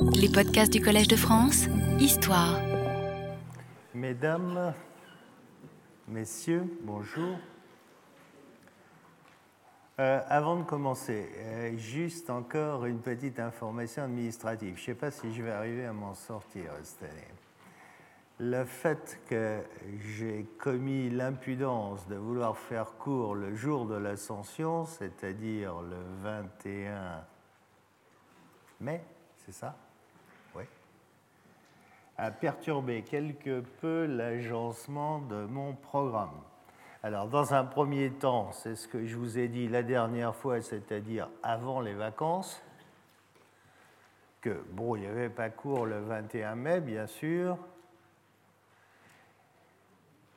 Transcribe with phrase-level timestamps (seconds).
[0.00, 1.66] Les podcasts du Collège de France,
[1.98, 2.60] Histoire.
[3.94, 4.72] Mesdames,
[6.06, 7.36] Messieurs, bonjour.
[9.98, 14.76] Euh, avant de commencer, euh, juste encore une petite information administrative.
[14.76, 17.28] Je ne sais pas si je vais arriver à m'en sortir cette année.
[18.38, 19.62] Le fait que
[20.16, 27.24] j'ai commis l'impudence de vouloir faire court le jour de l'ascension, c'est-à-dire le 21
[28.80, 29.02] mai,
[29.44, 29.76] c'est ça?
[32.18, 36.40] A perturbé quelque peu l'agencement de mon programme.
[37.02, 40.60] Alors, dans un premier temps, c'est ce que je vous ai dit la dernière fois,
[40.60, 42.60] c'est-à-dire avant les vacances,
[44.40, 47.56] que, bon, il n'y avait pas cours le 21 mai, bien sûr,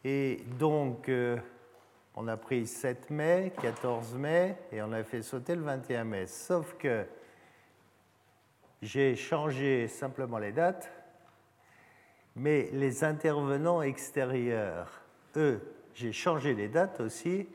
[0.04, 1.38] et donc, euh,
[2.16, 6.26] on a pris 7 mai, 14 mai, et on a fait sauter le 21 mai.
[6.26, 7.06] Sauf que
[8.82, 10.92] j'ai changé simplement les dates,
[12.36, 15.02] mais les intervenants extérieurs,
[15.36, 15.62] eux,
[15.94, 17.48] j'ai changé les dates aussi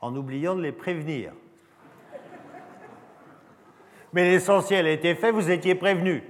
[0.00, 1.32] en oubliant de les prévenir.
[4.12, 6.22] Mais l'essentiel a été fait, vous étiez prévenus.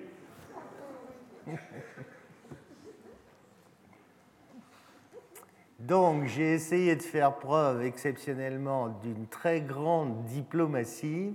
[5.78, 11.34] Donc j'ai essayé de faire preuve exceptionnellement d'une très grande diplomatie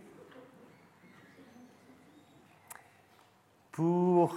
[3.71, 4.35] pour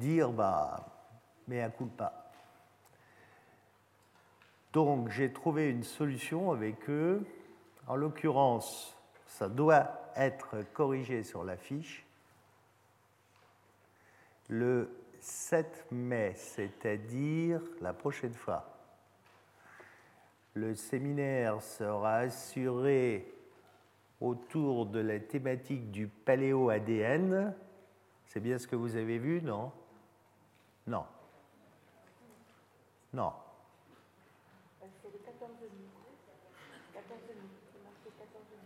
[0.00, 0.86] dire bah
[1.46, 2.32] mais à coup pas.
[4.72, 7.24] Donc j'ai trouvé une solution avec eux.
[7.86, 12.04] En l'occurrence, ça doit être corrigé sur la fiche.
[14.48, 18.64] Le 7 mai, c'est-à-dire la prochaine fois.
[20.54, 23.32] Le séminaire sera assuré
[24.20, 27.54] autour de la thématique du paléo-ADN.
[28.26, 29.72] C'est bien ce que vous avez vu, non?
[30.86, 31.04] Non.
[33.12, 33.32] Non.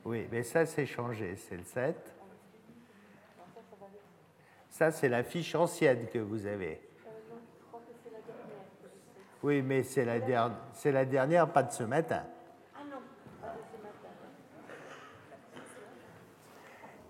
[0.04, 2.14] Oui, mais ça c'est changé, c'est le 7.
[4.75, 6.80] Ça, c'est la fiche ancienne que vous avez.
[9.42, 12.25] Oui, mais c'est la, dernière, c'est la dernière, pas de ce matin.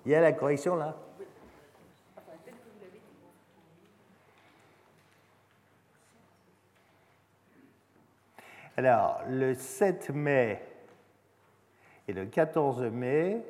[0.05, 0.95] Il y a la correction là
[8.77, 10.61] Alors, le 7 mai
[12.09, 13.41] et le 14 mai,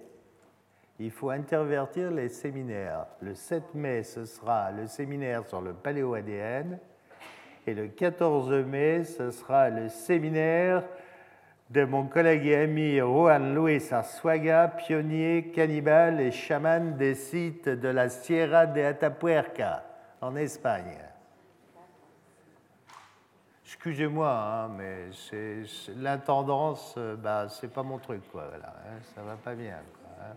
[0.98, 3.06] il faut intervertir les séminaires.
[3.20, 6.78] Le 7 mai, ce sera le séminaire sur le paléo-ADN.
[7.66, 10.84] Et le 14 mai, ce sera le séminaire
[11.70, 17.88] de mon collègue et ami Juan Luis Arzuaga, pionnier, cannibale et chaman des sites de
[17.88, 19.82] la Sierra de Atapuerca,
[20.20, 21.13] en Espagne.
[23.74, 25.10] Excusez-moi, hein, mais
[25.96, 28.44] l'intendance, bah, c'est pas mon truc, quoi.
[28.54, 29.78] Hein, va pas bien.
[30.20, 30.36] Hein.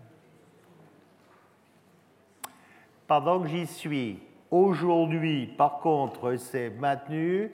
[3.06, 7.52] Pendant que j'y suis, aujourd'hui, par contre, c'est maintenu.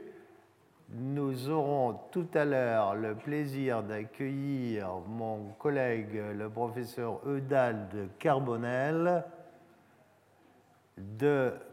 [0.89, 9.23] Nous aurons tout à l'heure le plaisir d'accueillir mon collègue, le professeur Eudald Carbonel,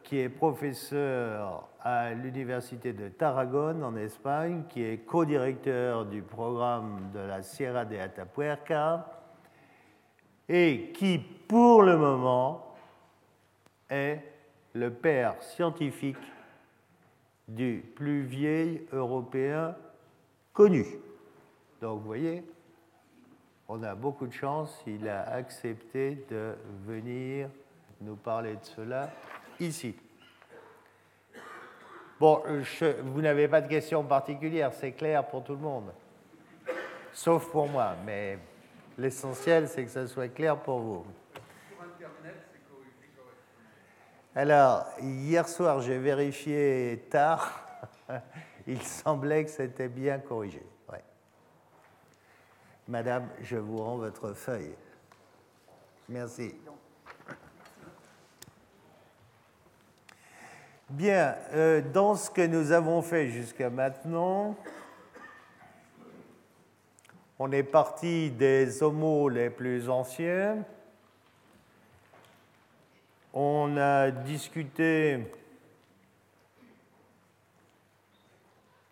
[0.04, 7.20] qui est professeur à l'Université de Tarragone en Espagne, qui est co-directeur du programme de
[7.20, 9.08] la Sierra de Atapuerca
[10.50, 12.76] et qui, pour le moment,
[13.90, 14.22] est
[14.74, 16.18] le père scientifique
[17.48, 19.76] du plus vieil Européen
[20.54, 20.86] connu.
[21.82, 22.44] Donc vous voyez,
[23.68, 26.56] on a beaucoup de chance, il a accepté de
[26.86, 27.50] venir
[28.02, 29.10] nous parler de cela
[29.60, 29.96] ici.
[32.20, 32.44] Bon,
[33.04, 35.92] vous n'avez pas de questions particulières, c'est clair pour tout le monde,
[37.14, 38.38] sauf pour moi, mais
[38.98, 41.06] l'essentiel c'est que ça soit clair pour vous.
[44.34, 47.66] Alors, hier soir, j'ai vérifié tard.
[48.68, 50.64] Il semblait que c'était bien corrigé.
[52.88, 54.76] Madame, je vous rends votre feuille.
[56.10, 56.54] Merci.
[60.92, 64.58] Bien, euh, dans ce que nous avons fait jusqu'à maintenant,
[67.40, 70.66] on est parti des homos les plus anciens,
[73.34, 75.32] on a discuté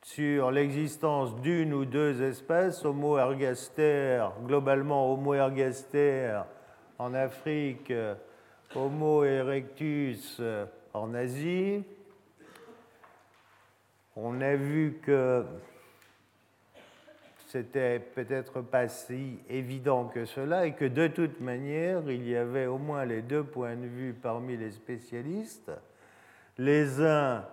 [0.02, 6.44] sur l'existence d'une ou deux espèces, Homo ergaster, globalement Homo ergaster,
[6.98, 7.92] en Afrique,
[8.74, 10.40] Homo erectus
[11.00, 11.84] en Asie.
[14.16, 15.46] On a vu que
[17.48, 22.68] c'était peut-être pas si évident que cela et que de toute manière, il y avait
[22.68, 25.72] au moins les deux points de vue parmi les spécialistes.
[26.58, 27.46] Les uns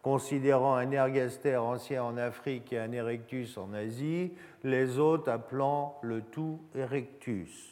[0.00, 4.32] considérant un ergaster ancien en Afrique et un erectus en Asie,
[4.64, 7.71] les autres appelant le tout erectus.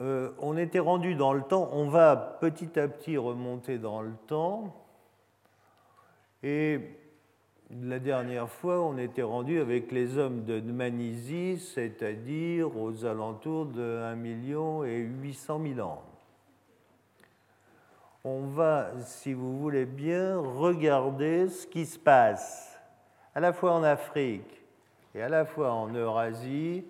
[0.00, 4.12] Euh, on était rendu dans le temps, on va petit à petit remonter dans le
[4.26, 4.74] temps,
[6.42, 6.80] et
[7.70, 14.02] la dernière fois, on était rendu avec les hommes de Manisie, c'est-à-dire aux alentours de
[14.04, 16.02] 1 million et 800 000 ans.
[18.22, 22.78] On va, si vous voulez bien, regarder ce qui se passe
[23.34, 24.62] à la fois en Afrique
[25.14, 26.84] et à la fois en Eurasie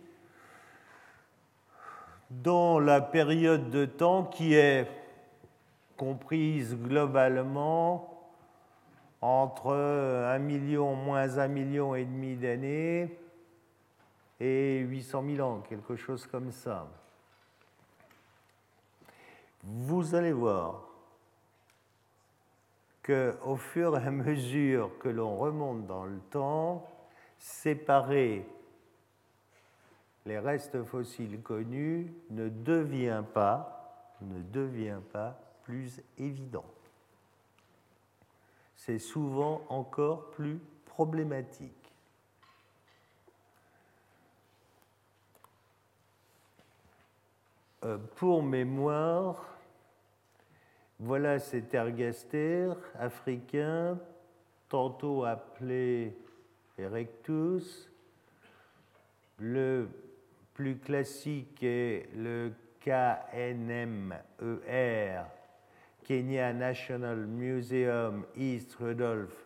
[2.31, 4.88] dans la période de temps qui est
[5.96, 8.12] comprise globalement
[9.20, 13.19] entre 1 million moins 1 million et demi d'années
[14.40, 16.87] et 800 000 ans, quelque chose comme ça.
[19.64, 20.82] Vous allez voir
[23.02, 26.87] qu'au fur et à mesure que l'on remonte dans le temps,
[27.38, 28.46] séparer
[30.26, 36.64] les restes fossiles connus ne devient pas, ne devient pas plus évident
[38.87, 41.73] c'est souvent encore plus problématique.
[47.84, 49.44] Euh, pour mémoire,
[51.00, 53.99] voilà cet ergaster africain,
[54.69, 56.17] tantôt appelé
[56.79, 57.90] Erectus.
[59.38, 59.88] Le
[60.56, 62.50] plus classique est le
[62.81, 64.17] KNMER,
[66.03, 69.37] Kenya National Museum East Rudolph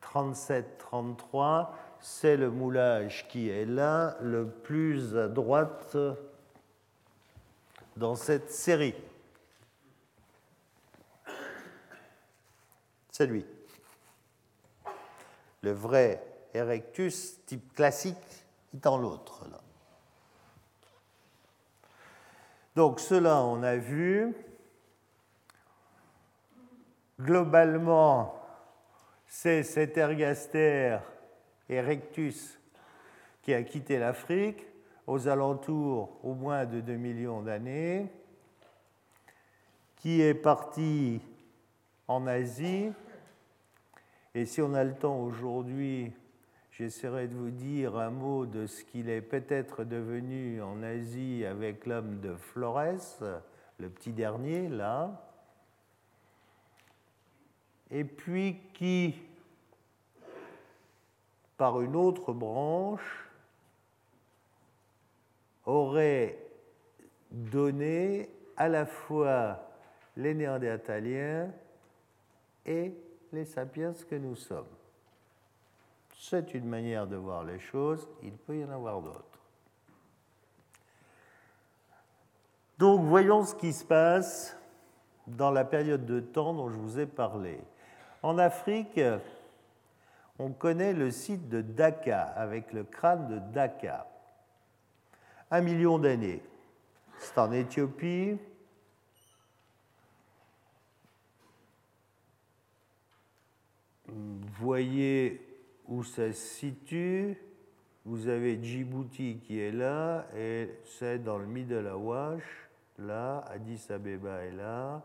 [0.00, 1.72] 3733.
[2.00, 5.96] C'est le moulage qui est là, le plus à droite
[7.96, 8.96] dans cette série.
[13.12, 13.46] C'est lui.
[15.62, 18.16] Le vrai Erectus type classique
[18.74, 19.44] est dans l'autre.
[22.76, 24.34] Donc cela, on a vu.
[27.18, 28.34] Globalement,
[29.26, 30.98] c'est cet ergaster
[31.70, 32.60] erectus
[33.40, 34.66] qui a quitté l'Afrique
[35.06, 38.12] aux alentours au moins de 2 millions d'années,
[39.96, 41.22] qui est parti
[42.06, 42.92] en Asie.
[44.34, 46.12] Et si on a le temps aujourd'hui,
[46.76, 51.86] j'essaierai de vous dire un mot de ce qu'il est peut-être devenu en Asie avec
[51.86, 53.22] l'homme de Flores,
[53.78, 55.22] le petit dernier là
[57.90, 59.14] et puis qui,
[61.56, 63.28] par une autre branche,
[65.64, 66.38] aurait
[67.30, 69.68] donné à la fois
[70.16, 71.52] les Néandertaliens
[72.64, 72.92] et
[73.32, 74.75] les sapiens que nous sommes.
[76.18, 79.38] C'est une manière de voir les choses, il peut y en avoir d'autres.
[82.78, 84.56] Donc voyons ce qui se passe
[85.26, 87.60] dans la période de temps dont je vous ai parlé.
[88.22, 89.00] En Afrique,
[90.38, 94.06] on connaît le site de Daka avec le crâne de Daka.
[95.50, 96.42] Un million d'années.
[97.18, 98.36] C'est en Éthiopie.
[104.58, 105.45] Voyez
[105.88, 107.36] où ça se situe.
[108.04, 114.44] Vous avez Djibouti qui est là, et c'est dans le Middle Awash, là, Addis Abeba
[114.44, 115.02] est là,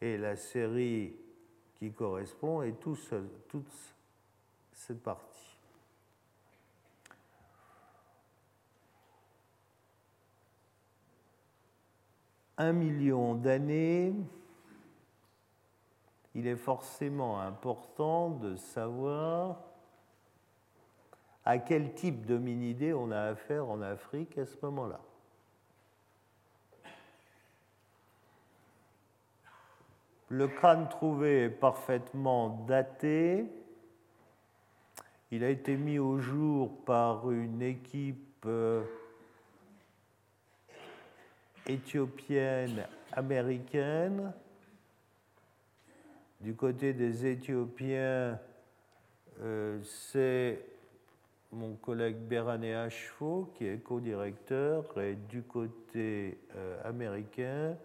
[0.00, 1.14] et la série
[1.76, 2.98] qui correspond tout
[3.48, 3.72] toute
[4.72, 5.56] cette partie.
[12.58, 14.12] Un million d'années,
[16.34, 19.71] il est forcément important de savoir
[21.44, 25.00] à quel type d'hominidés on a affaire en Afrique à ce moment-là.
[30.28, 33.44] Le crâne trouvé est parfaitement daté.
[35.30, 38.82] Il a été mis au jour par une équipe euh,
[41.66, 44.32] éthiopienne américaine.
[46.40, 48.38] Du côté des Éthiopiens,
[49.40, 50.64] euh, c'est
[51.52, 57.76] mon collègue Bérané Achefaux, qui est co-directeur, et du côté euh, américain,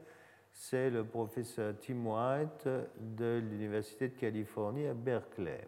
[0.52, 5.68] c'est le professeur Tim White de l'Université de Californie à Berkeley.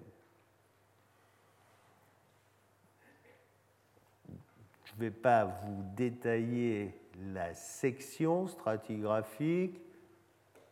[4.86, 6.94] Je ne vais pas vous détailler
[7.34, 9.80] la section stratigraphique.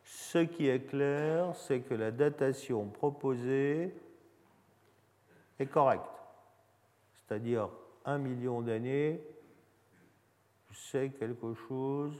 [0.03, 3.93] Ce qui est clair, c'est que la datation proposée
[5.59, 6.16] est correcte.
[7.27, 7.69] C'est-à-dire
[8.05, 9.21] un million d'années,
[10.71, 12.13] c'est quelque chose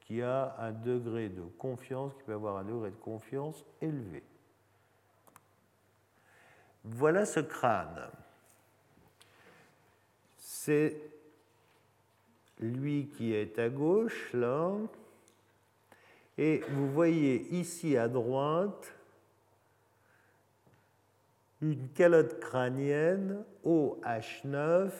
[0.00, 4.22] qui a un degré de confiance, qui peut avoir un degré de confiance élevé.
[6.84, 8.08] Voilà ce crâne.
[10.38, 11.00] C'est
[12.60, 14.72] lui qui est à gauche, là.
[16.38, 18.94] Et vous voyez ici à droite
[21.60, 24.90] une calotte crânienne OH9,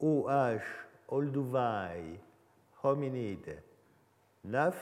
[0.00, 0.60] OH
[1.08, 2.18] Olduvai
[2.82, 3.62] hominide
[4.44, 4.74] 9,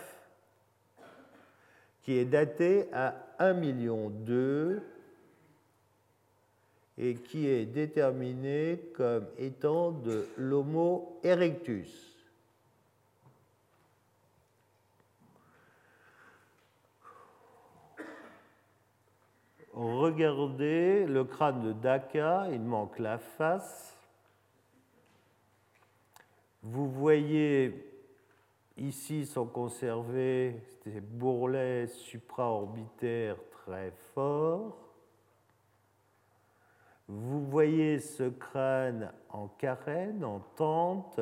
[2.02, 4.82] qui est daté à 1 million 2
[6.96, 12.17] et qui est déterminé comme étant de l'Homo erectus.
[19.78, 23.96] Regardez le crâne de Daka, il manque la face.
[26.64, 27.88] Vous voyez
[28.76, 34.76] Ici sont conservés des bourrelets supraorbitaires très forts.
[37.06, 41.20] Vous voyez ce crâne en carène, en tente,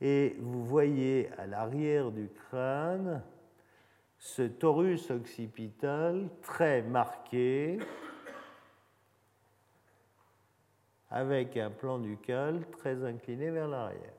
[0.00, 3.22] et vous voyez à l'arrière du crâne
[4.22, 7.80] ce torus occipital très marqué,
[11.10, 14.14] avec un plan ducal très incliné vers l'arrière.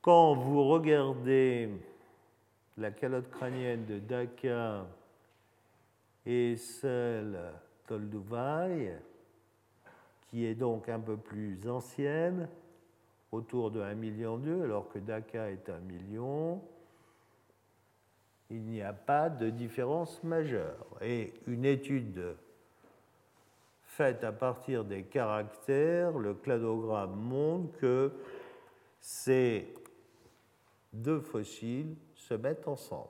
[0.00, 1.68] Quand vous regardez
[2.78, 4.86] la calotte crânienne de Daka
[6.24, 7.38] et celle
[7.86, 8.96] d'Olduvai,
[10.28, 12.48] qui est donc un peu plus ancienne,
[13.32, 16.60] autour de 1,2 million, alors que Daka est 1 million,
[18.50, 20.86] il n'y a pas de différence majeure.
[21.00, 22.36] Et une étude
[23.84, 28.12] faite à partir des caractères, le cladogramme montre que
[29.00, 29.66] c'est
[30.92, 33.08] deux fossiles se mettent ensemble.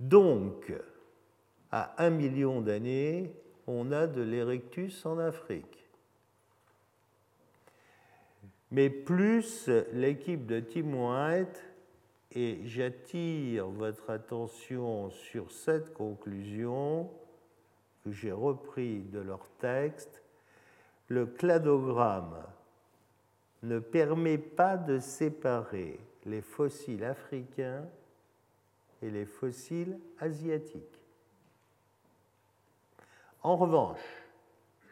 [0.00, 0.72] Donc,
[1.70, 3.32] à un million d'années,
[3.66, 5.85] on a de l'Erectus en Afrique.
[8.70, 11.64] Mais plus l'équipe de Tim White,
[12.32, 17.08] et j'attire votre attention sur cette conclusion
[18.04, 20.22] que j'ai repris de leur texte,
[21.08, 22.42] le cladogramme
[23.62, 27.86] ne permet pas de séparer les fossiles africains
[29.00, 31.00] et les fossiles asiatiques.
[33.42, 34.00] En revanche,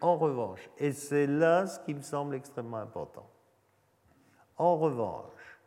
[0.01, 3.29] en revanche, et c'est là ce qui me semble extrêmement important,
[4.57, 5.59] en revanche,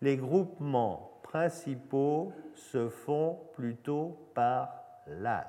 [0.00, 4.68] les groupements principaux se font plutôt par
[5.06, 5.44] l'âge.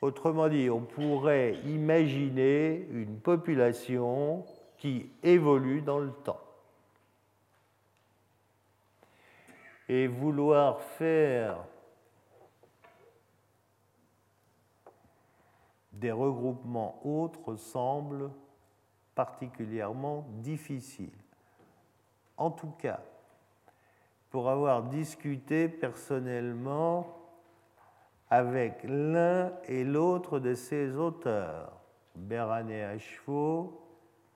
[0.00, 4.44] Autrement dit, on pourrait imaginer une population
[4.76, 6.40] qui évolue dans le temps.
[9.88, 11.64] Et vouloir faire
[15.92, 18.30] des regroupements autres semble
[19.18, 21.10] particulièrement difficile.
[22.36, 23.00] En tout cas,
[24.30, 27.18] pour avoir discuté personnellement
[28.30, 31.72] avec l'un et l'autre de ces auteurs,
[32.14, 32.96] Bérané à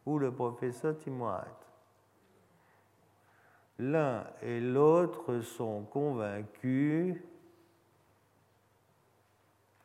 [0.05, 1.47] ou le professeur Timoat.
[3.79, 7.23] L'un et l'autre sont convaincus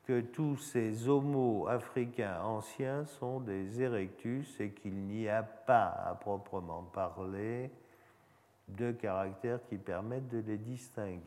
[0.08, 6.16] que tous ces homos africains anciens sont des erectus et qu'il n'y a pas à
[6.16, 7.70] proprement parler
[8.70, 11.20] de caractères qui permettent de les distinguer.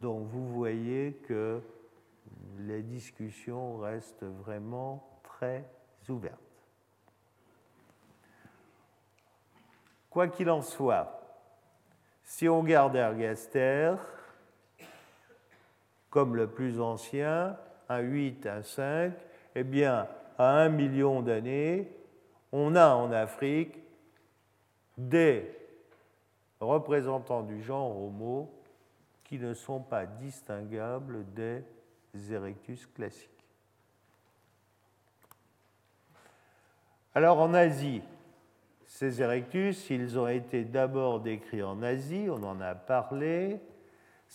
[0.00, 1.60] Donc vous voyez que
[2.60, 5.68] les discussions restent vraiment très
[6.08, 6.38] ouvertes.
[10.08, 11.20] Quoi qu'il en soit,
[12.22, 13.96] si on garde Ergaster
[16.16, 17.58] comme le plus ancien,
[17.90, 19.12] un 8, un 5,
[19.54, 20.08] eh bien,
[20.38, 21.92] à un million d'années,
[22.52, 23.78] on a en Afrique
[24.96, 25.54] des
[26.58, 28.50] représentants du genre Homo
[29.24, 31.62] qui ne sont pas distinguables des
[32.30, 33.28] erectus classiques.
[37.14, 38.00] Alors en Asie,
[38.86, 43.60] ces erectus, ils ont été d'abord décrits en Asie, on en a parlé,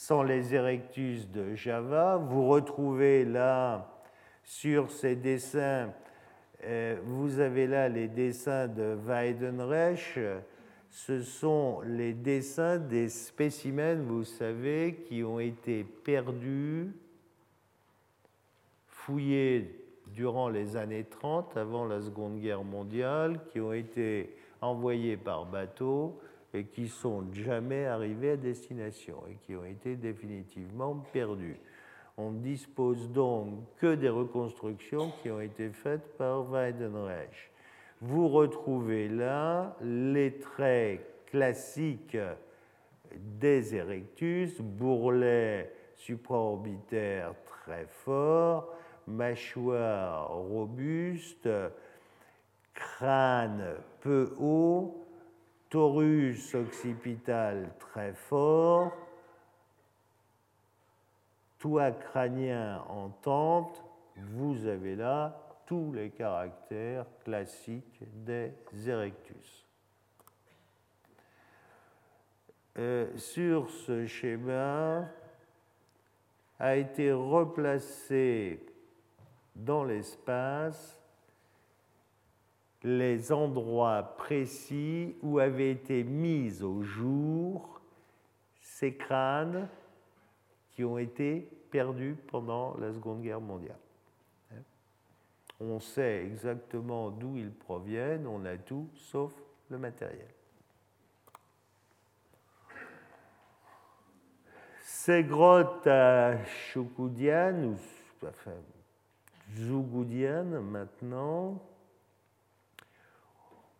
[0.01, 2.17] sans les erectus de Java.
[2.17, 3.88] Vous retrouvez là,
[4.43, 5.93] sur ces dessins,
[6.63, 10.17] euh, vous avez là les dessins de Weidenreich.
[10.89, 16.91] Ce sont les dessins des spécimens, vous savez, qui ont été perdus,
[18.88, 25.46] fouillés durant les années 30, avant la Seconde Guerre mondiale, qui ont été envoyés par
[25.46, 26.20] bateau
[26.53, 31.58] et qui sont jamais arrivés à destination et qui ont été définitivement perdus.
[32.17, 37.51] On dispose donc que des reconstructions qui ont été faites par Weidenreich.
[38.01, 42.17] Vous retrouvez là les traits classiques
[43.15, 48.74] des erectus, bourrelet supraorbitaire très fort,
[49.08, 51.50] mâchoire robuste,
[52.74, 55.00] crâne peu haut,
[55.72, 58.92] torus occipital très fort,
[61.60, 63.82] toit crânien en tente,
[64.18, 68.51] vous avez là tous les caractères classiques des
[68.86, 69.66] erectus.
[72.78, 75.08] Euh, sur ce schéma
[76.60, 78.60] a été replacé
[79.56, 81.00] dans l'espace
[82.83, 87.81] les endroits précis où avaient été mis au jour
[88.59, 89.67] ces crânes
[90.71, 93.77] qui ont été perdus pendant la Seconde Guerre mondiale.
[95.59, 99.31] On sait exactement d'où ils proviennent, on a tout sauf
[99.69, 100.33] le matériel.
[104.79, 107.77] Ces grottes à Choukoudian, ou
[108.27, 108.55] enfin,
[109.55, 111.61] Zougoudian maintenant,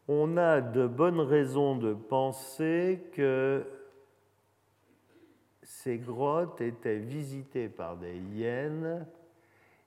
[0.07, 3.65] on a de bonnes raisons de penser que
[5.63, 9.05] ces grottes étaient visitées par des hyènes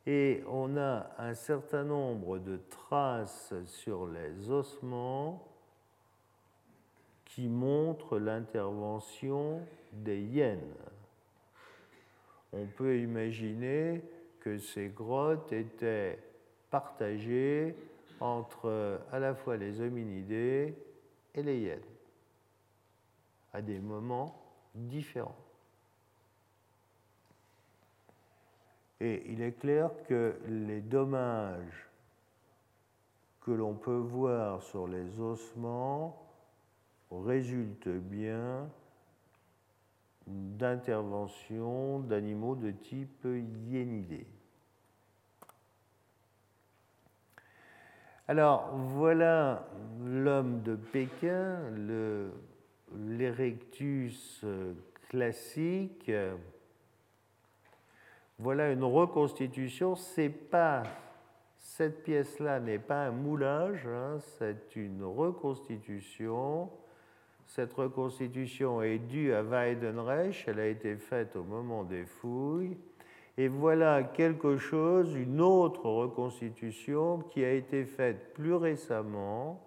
[0.07, 5.47] et on a un certain nombre de traces sur les ossements
[7.25, 9.61] qui montrent l'intervention
[9.93, 10.75] des hyènes.
[12.53, 14.03] On peut imaginer
[14.41, 16.19] que ces grottes étaient
[16.71, 17.75] partagées
[18.21, 20.75] entre à la fois les hominidés
[21.35, 21.81] et les hyènes,
[23.53, 24.41] à des moments
[24.75, 25.37] différents.
[29.01, 31.91] Et il est clair que les dommages
[33.43, 36.19] que l'on peut voir sur les ossements
[37.11, 38.69] résultent bien
[40.27, 43.27] d'interventions d'animaux de type
[43.69, 44.27] hyénidé.
[48.27, 49.69] Alors voilà
[50.03, 51.59] l'homme de Pékin,
[52.97, 54.45] l'Erectus
[55.09, 56.11] classique.
[58.39, 59.95] Voilà une reconstitution.
[59.95, 60.85] C'est pas
[61.77, 66.71] cette pièce-là n'est pas un moulage, hein, c'est une reconstitution.
[67.47, 72.77] Cette reconstitution est due à Weidenreich, elle a été faite au moment des fouilles.
[73.37, 79.61] Et voilà quelque chose, une autre reconstitution qui a été faite plus récemment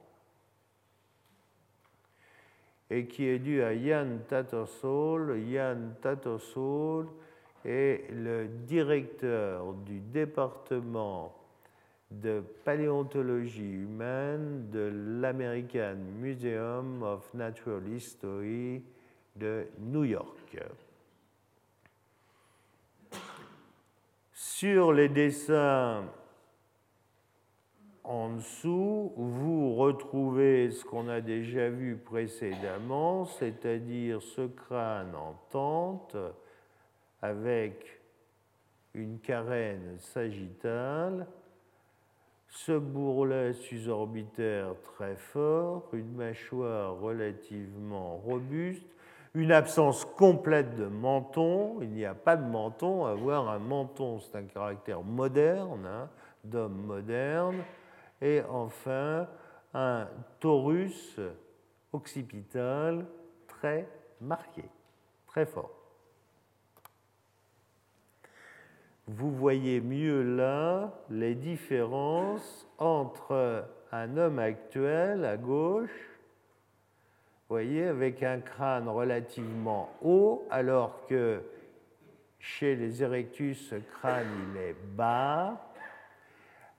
[2.90, 5.44] et qui est due à Jan Tattersall.
[5.52, 7.08] Jan Tattersall
[7.66, 11.36] est le directeur du département
[12.10, 18.82] de paléontologie humaine de l'American Museum of Natural History
[19.36, 20.58] de New York.
[24.60, 26.04] Sur les dessins
[28.04, 36.18] en dessous, vous retrouvez ce qu'on a déjà vu précédemment, c'est-à-dire ce crâne en tente
[37.22, 38.02] avec
[38.96, 41.28] une carène sagittale,
[42.48, 48.97] ce bourrelet susorbitaire très fort, une mâchoire relativement robuste,
[49.38, 51.78] une absence complète de menton.
[51.84, 53.06] Il n'y a pas de menton.
[53.06, 56.10] Avoir un menton, c'est un caractère moderne, hein,
[56.44, 57.58] d'homme moderne.
[58.20, 59.28] Et enfin,
[59.76, 60.08] un
[60.40, 61.20] torus
[61.94, 63.06] occipital
[63.48, 63.88] très
[64.20, 64.64] marqué,
[65.28, 65.70] très fort.
[69.06, 76.17] Vous voyez mieux là les différences entre un homme actuel à gauche
[77.50, 81.42] voyez, avec un crâne relativement haut, alors que
[82.40, 85.72] chez les Erectus, ce crâne il est bas,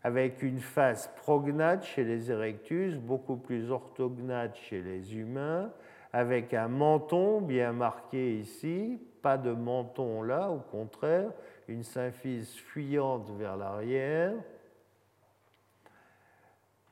[0.02, 5.70] avec une face prognate chez les Erectus, beaucoup plus orthognate chez les humains,
[6.12, 11.31] avec un menton bien marqué ici, pas de menton là, au contraire,
[11.66, 14.33] une symphyse fuyante vers l'arrière,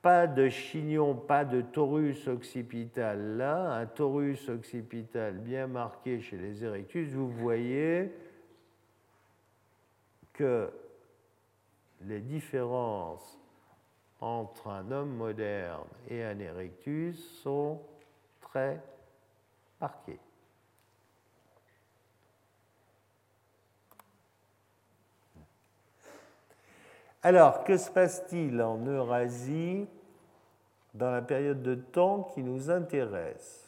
[0.06, 6.62] pas de chignon, pas de torus occipital là, un torus occipital bien marqué chez les
[6.62, 8.12] Erectus, vous voyez
[10.32, 10.70] que
[12.02, 13.36] les différences
[14.20, 17.80] entre un homme moderne et un Erectus sont
[18.40, 18.80] très
[19.80, 20.20] marquées.
[27.24, 29.88] Alors, que se passe-t-il en Eurasie?
[30.96, 33.66] Dans la période de temps qui nous intéresse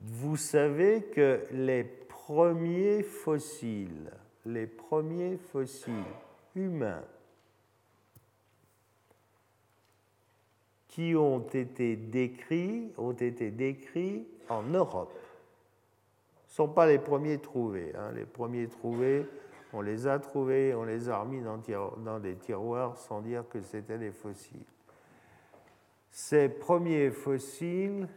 [0.00, 4.10] Vous savez que les premiers fossiles,
[4.46, 5.94] les premiers fossiles
[6.54, 7.04] humains
[10.88, 15.12] qui ont été décrits ont été décrits en Europe.
[16.48, 17.92] Ne sont pas les premiers trouvés.
[17.94, 18.12] Hein.
[18.12, 19.26] Les premiers trouvés
[19.72, 23.98] on les a trouvés, on les a remis dans, des tiroirs sans dire que c'était
[23.98, 24.64] des fossiles.
[26.10, 28.08] Ces premiers fossiles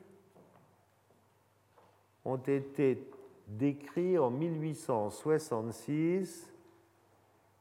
[2.26, 3.08] ont été
[3.48, 6.52] décrits en 1866.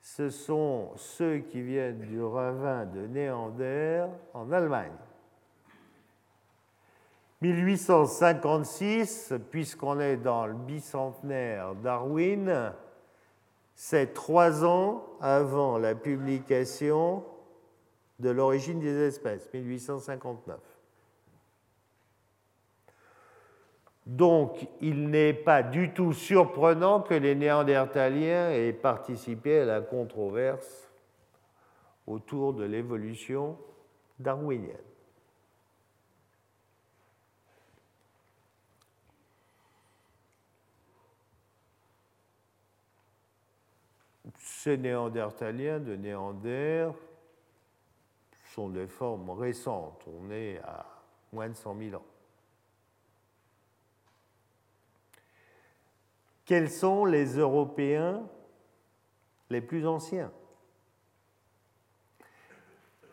[0.00, 4.96] Ce sont ceux qui viennent du ravin de Néander en Allemagne.
[7.42, 12.72] 1856, puisqu'on est dans le bicentenaire Darwin,
[13.74, 17.24] c'est trois ans avant la publication
[18.18, 20.58] de l'origine des espèces, 1859.
[24.06, 30.90] Donc, il n'est pas du tout surprenant que les Néandertaliens aient participé à la controverse
[32.06, 33.56] autour de l'évolution
[34.18, 34.76] darwinienne.
[44.62, 46.88] Ces néandertaliens de Néander
[48.54, 50.04] sont des formes récentes.
[50.06, 50.86] On est à
[51.32, 52.06] moins de 100 000 ans.
[56.44, 58.22] Quels sont les Européens
[59.50, 60.30] les plus anciens?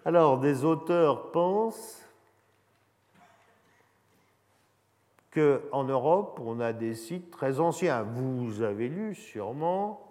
[0.06, 2.06] Alors, des auteurs pensent
[5.32, 8.04] qu'en Europe, on a des sites très anciens.
[8.04, 10.09] Vous avez lu sûrement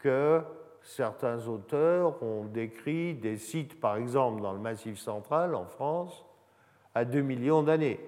[0.00, 0.42] que
[0.82, 6.24] certains auteurs ont décrit des sites, par exemple dans le Massif central en France,
[6.94, 8.00] à 2 millions d'années.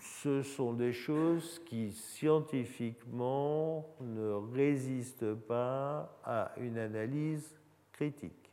[0.00, 7.54] Ce sont des choses qui scientifiquement ne résistent pas à une analyse
[7.92, 8.43] critique.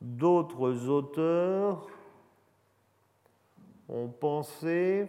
[0.00, 1.86] D'autres auteurs
[3.88, 5.08] ont pensé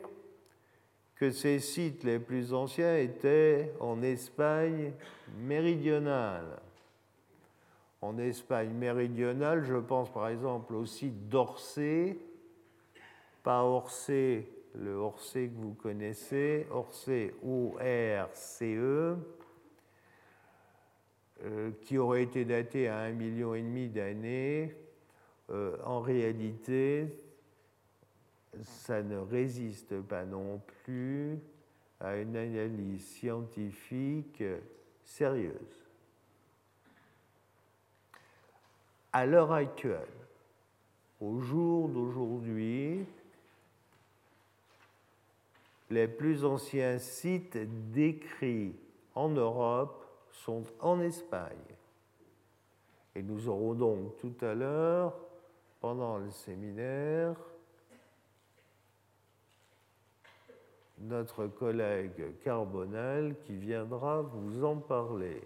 [1.15, 4.91] que ces sites les plus anciens étaient en Espagne
[5.37, 6.59] méridionale.
[8.01, 12.17] En Espagne méridionale, je pense par exemple au site d'Orsay,
[13.43, 19.17] pas Orsay, le Orsay que vous connaissez, Orsay O-R-C-E,
[21.81, 24.75] qui aurait été daté à un million et demi d'années,
[25.51, 27.07] euh, en réalité,
[28.61, 31.39] ça ne résiste pas non plus
[31.99, 34.43] à une analyse scientifique
[35.03, 35.85] sérieuse.
[39.13, 40.07] À l'heure actuelle,
[41.19, 43.05] au jour d'aujourd'hui,
[45.89, 47.57] les plus anciens sites
[47.91, 48.73] décrits
[49.15, 50.00] en Europe
[50.45, 51.57] sont en Espagne.
[53.15, 55.13] Et nous aurons donc tout à l'heure,
[55.79, 57.35] pendant le séminaire,
[60.99, 65.41] notre collègue Carbonel qui viendra vous en parler.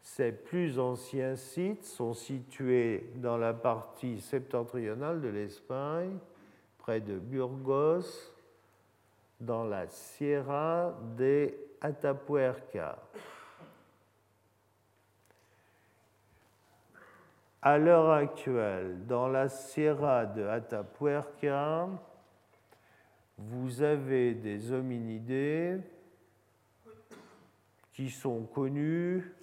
[0.00, 6.16] Ces plus anciens sites sont situés dans la partie septentrionale de l'Espagne,
[6.78, 8.32] près de Burgos,
[9.40, 12.98] dans la Sierra de Atapuerca.
[17.66, 21.88] À l'heure actuelle, dans la Sierra de Atapuerca,
[23.36, 25.80] vous avez des hominidés
[27.92, 29.34] qui sont connus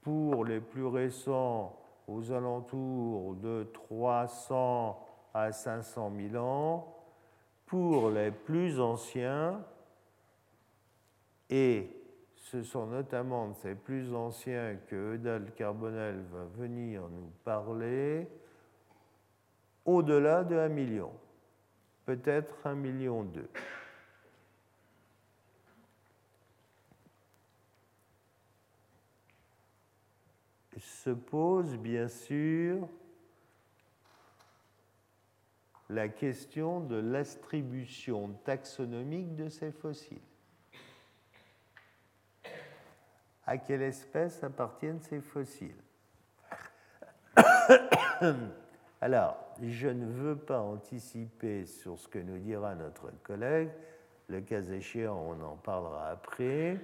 [0.00, 6.94] pour les plus récents aux alentours de 300 à 500 000 ans,
[7.66, 9.60] pour les plus anciens,
[11.50, 12.03] et
[12.44, 18.28] ce sont notamment de ces plus anciens que Eudald Carbonel va venir nous parler,
[19.86, 21.10] au-delà de 1 million,
[22.04, 23.48] peut-être 1 million 2.
[30.76, 32.86] Se pose bien sûr
[35.88, 40.20] la question de l'attribution taxonomique de ces fossiles.
[43.46, 45.82] À quelle espèce appartiennent ces fossiles
[49.00, 53.68] Alors, je ne veux pas anticiper sur ce que nous dira notre collègue.
[54.28, 56.78] Le cas échéant, on en parlera après.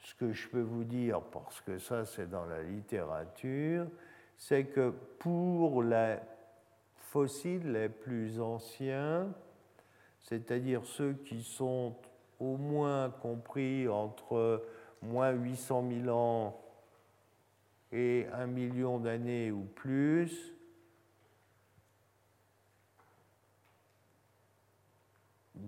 [0.00, 3.86] Ce que je peux vous dire, parce que ça c'est dans la littérature,
[4.36, 6.18] c'est que pour les
[6.96, 9.28] fossiles les plus anciens,
[10.20, 11.96] c'est-à-dire ceux qui sont
[12.38, 14.62] au moins compris entre
[15.04, 16.60] moins 800 000 ans
[17.92, 20.52] et un million d'années ou plus,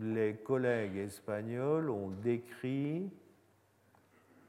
[0.01, 3.09] les collègues espagnols ont décrit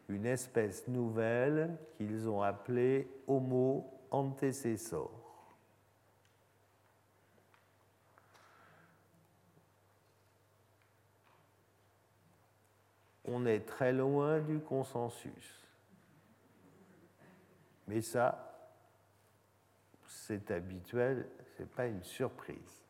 [0.10, 5.27] une espèce nouvelle qu'ils ont appelée Homo antecessor.
[13.28, 15.66] On est très loin du consensus.
[17.88, 18.48] Mais ça,
[20.08, 22.84] c'est habituel, ce n'est pas une surprise.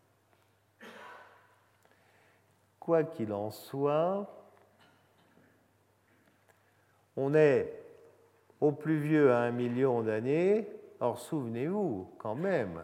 [2.80, 4.28] Quoi qu'il en soit,
[7.15, 7.73] on est
[8.62, 10.67] au plus vieux à un million d'années.
[11.00, 12.82] Or, souvenez-vous, quand même,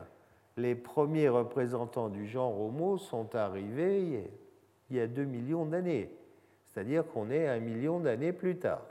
[0.57, 4.29] les premiers représentants du genre Homo sont arrivés
[4.89, 6.11] il y a deux millions d'années.
[6.73, 8.81] C'est-à-dire qu'on est un million d'années plus tard.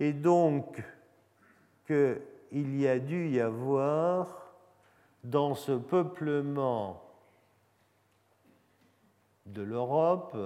[0.00, 0.82] Et donc,
[1.86, 4.52] qu'il y a dû y avoir
[5.24, 7.02] dans ce peuplement
[9.46, 10.36] de l'Europe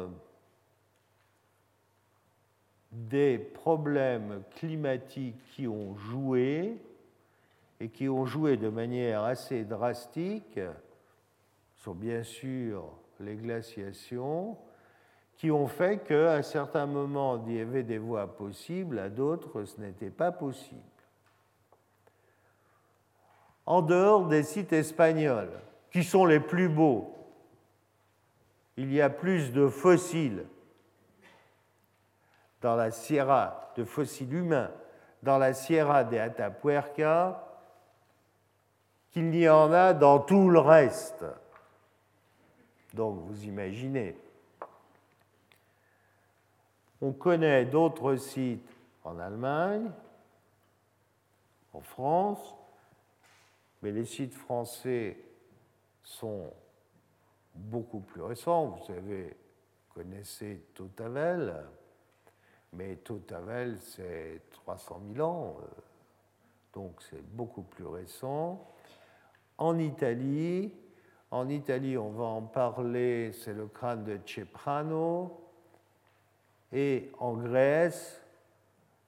[2.93, 6.77] des problèmes climatiques qui ont joué
[7.81, 10.61] et qui ont joué de manière assez drastique
[11.83, 12.85] sont bien sûr
[13.19, 14.57] les glaciations
[15.35, 19.81] qui ont fait qu'à certains moments il y avait des voies possibles, à d'autres ce
[19.81, 20.81] n'était pas possible.
[23.67, 25.51] En dehors des sites espagnols,
[25.91, 27.17] qui sont les plus beaux,
[28.77, 30.47] il y a plus de fossiles
[32.61, 34.71] dans la Sierra, de fossiles humains,
[35.25, 37.45] dans la Sierra de Atapuerca
[39.11, 41.25] qu'il n'y en a dans tout le reste.
[42.95, 44.17] Donc vous imaginez.
[47.01, 48.69] On connaît d'autres sites
[49.05, 49.91] en Allemagne,
[51.73, 52.57] en France,
[53.83, 55.19] mais les sites français
[56.05, 56.53] sont
[57.55, 58.67] beaucoup plus récent.
[58.67, 59.37] Vous savez,
[59.95, 61.67] connaissez Totavel,
[62.73, 65.67] mais Totavel, c'est 300 000 ans, euh,
[66.73, 68.65] donc c'est beaucoup plus récent.
[69.59, 70.73] En Italie,
[71.33, 75.41] en Italie, on va en parler, c'est le crâne de Ceprano.
[76.71, 78.23] Et en Grèce,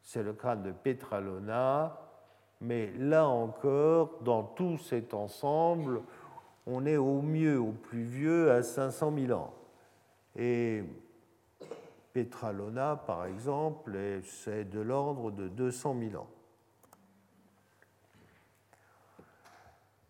[0.03, 2.01] c'est le crâne de Petralona.
[2.63, 6.01] Mais là encore, dans tout cet ensemble,
[6.67, 9.53] on est au mieux, au plus vieux, à 500 000 ans.
[10.35, 10.83] Et
[12.15, 16.29] Petralona, par exemple, c'est de l'ordre de 200 000 ans.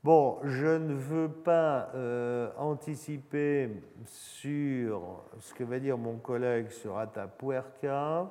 [0.05, 3.71] Bon, je ne veux pas euh, anticiper
[4.05, 8.31] sur ce que va dire mon collègue sur Atapuerca.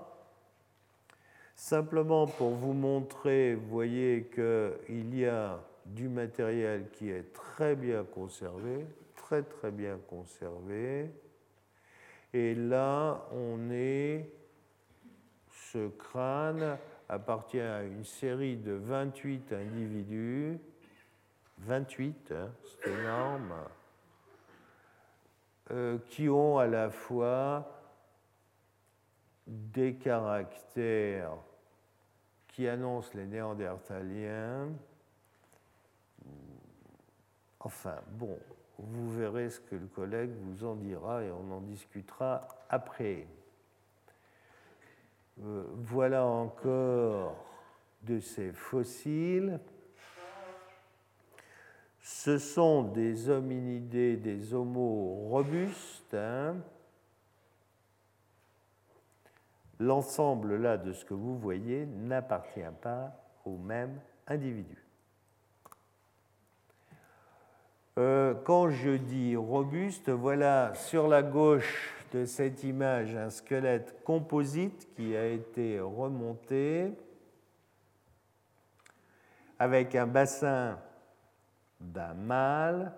[1.55, 8.03] Simplement pour vous montrer, vous voyez qu'il y a du matériel qui est très bien
[8.03, 11.09] conservé, très très bien conservé.
[12.35, 14.29] Et là, on est,
[15.49, 16.77] ce crâne
[17.09, 20.59] appartient à une série de 28 individus,
[21.59, 23.53] 28, hein, c'est énorme,
[25.71, 27.81] euh, qui ont à la fois
[29.47, 31.37] des caractères
[32.47, 34.69] qui annonce les Néandertaliens.
[37.59, 38.37] Enfin, bon,
[38.77, 43.27] vous verrez ce que le collègue vous en dira et on en discutera après.
[45.41, 47.43] Euh, voilà encore
[48.03, 49.59] de ces fossiles.
[52.03, 56.13] Ce sont des hominidés, des homos robustes.
[56.13, 56.57] Hein.
[59.79, 63.13] L'ensemble là de ce que vous voyez n'appartient pas
[63.45, 64.77] au même individu.
[67.97, 74.93] Euh, quand je dis robuste, voilà sur la gauche de cette image un squelette composite
[74.95, 76.91] qui a été remonté
[79.57, 80.77] avec un bassin
[81.83, 82.91] d'un mâle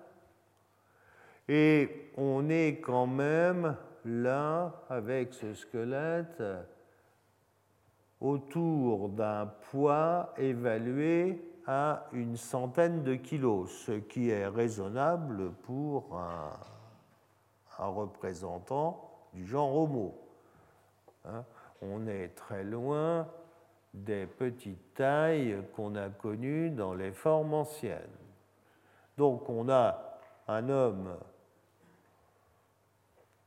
[1.48, 6.42] et on est quand même là avec ce squelette
[8.20, 16.52] autour d'un poids évalué à une centaine de kilos, ce qui est raisonnable pour un,
[17.78, 20.16] représentant du genre Homo.
[21.26, 21.44] Hein,
[21.82, 23.28] on est très loin
[23.94, 28.25] des petites tailles qu'on a connues dans les formes anciennes.
[29.18, 31.18] Donc on a un homme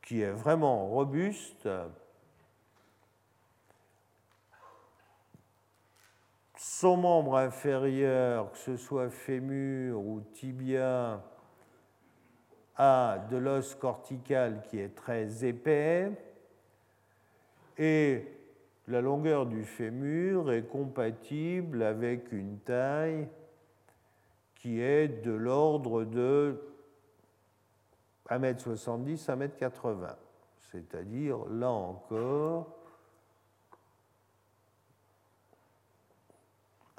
[0.02, 1.68] qui est vraiment robuste,
[6.56, 11.22] son membre inférieur, que ce soit fémur ou tibia,
[12.76, 16.12] a de l'os cortical qui est très épais
[17.76, 18.26] et
[18.86, 23.28] la longueur du fémur est compatible avec une taille
[24.58, 26.60] qui est de l'ordre de
[28.28, 30.16] 1m70, 1m80.
[30.70, 32.74] C'est-à-dire, là encore,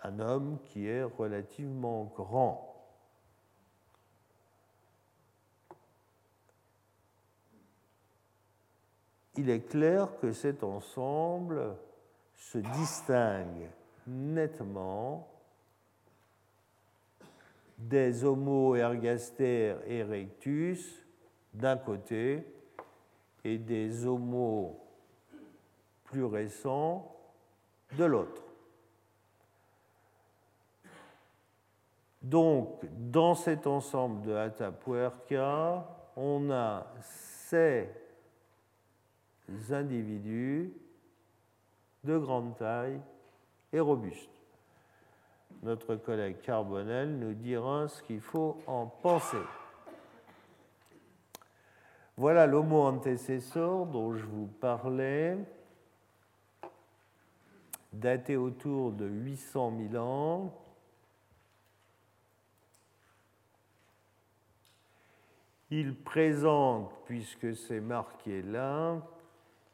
[0.04, 2.66] un homme qui est relativement grand.
[9.36, 11.76] Il est clair que cet ensemble
[12.36, 13.70] se distingue
[14.08, 15.28] nettement
[17.80, 21.06] des Homo ergaster erectus
[21.54, 22.44] d'un côté
[23.44, 24.86] et des Homo
[26.04, 27.16] plus récents
[27.98, 28.44] de l'autre.
[32.22, 35.88] Donc, dans cet ensemble de Atapuerca,
[36.18, 36.86] on a
[37.48, 37.88] ces
[39.72, 40.74] individus
[42.04, 43.00] de grande taille
[43.72, 44.39] et robustes.
[45.62, 49.38] Notre collègue Carbonel nous dira ce qu'il faut en penser.
[52.16, 55.38] Voilà l'homo antécessor dont je vous parlais,
[57.92, 60.54] daté autour de 800 000 ans.
[65.72, 68.98] Il présente, puisque c'est marqué là,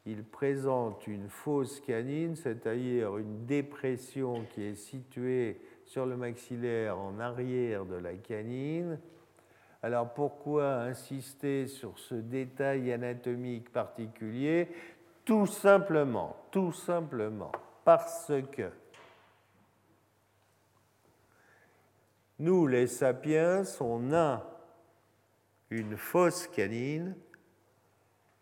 [0.04, 7.18] il présente une fausse canine, c'est-à-dire une dépression qui est située sur le maxillaire en
[7.18, 8.98] arrière de la canine.
[9.82, 14.68] Alors pourquoi insister sur ce détail anatomique particulier?
[15.24, 17.52] Tout simplement, tout simplement,
[17.84, 18.70] parce que
[22.38, 24.44] nous, les sapiens, on a
[25.70, 27.14] une fausse canine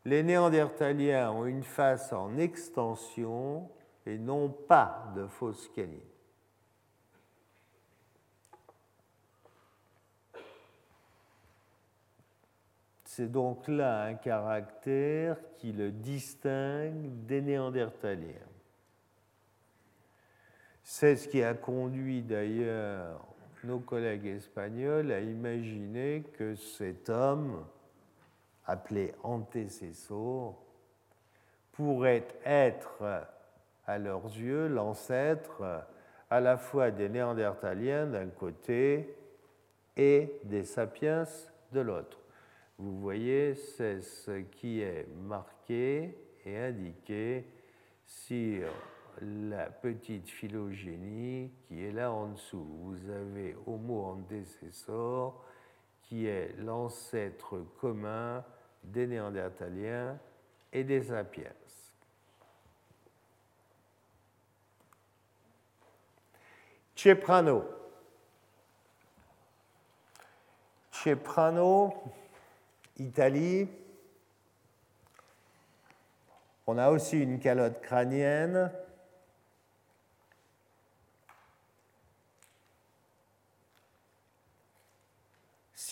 [0.06, 3.70] les Néandertaliens ont une face en extension
[4.04, 6.00] et non pas de fausse canine.
[13.16, 18.50] C'est donc là un caractère qui le distingue des Néandertaliens.
[20.82, 23.24] C'est ce qui a conduit d'ailleurs
[23.62, 27.64] nos collègues espagnols à imaginer que cet homme
[28.66, 30.60] appelé antécessor,
[31.70, 33.28] pourrait être
[33.86, 35.86] à leurs yeux l'ancêtre
[36.30, 39.16] à la fois des Néandertaliens d'un côté
[39.96, 41.26] et des sapiens
[41.70, 42.23] de l'autre.
[42.78, 47.44] Vous voyez, c'est ce qui est marqué et indiqué
[48.04, 48.68] sur
[49.20, 52.66] la petite phylogénie qui est là en dessous.
[52.82, 55.44] Vous avez Homo antecessor
[56.02, 58.44] qui est l'ancêtre commun
[58.82, 60.18] des Néandertaliens
[60.72, 61.52] et des Sapiens.
[66.94, 67.64] Ceprano.
[70.90, 71.92] Ceprano,
[72.96, 73.68] Italie.
[76.66, 78.70] On a aussi une calotte crânienne.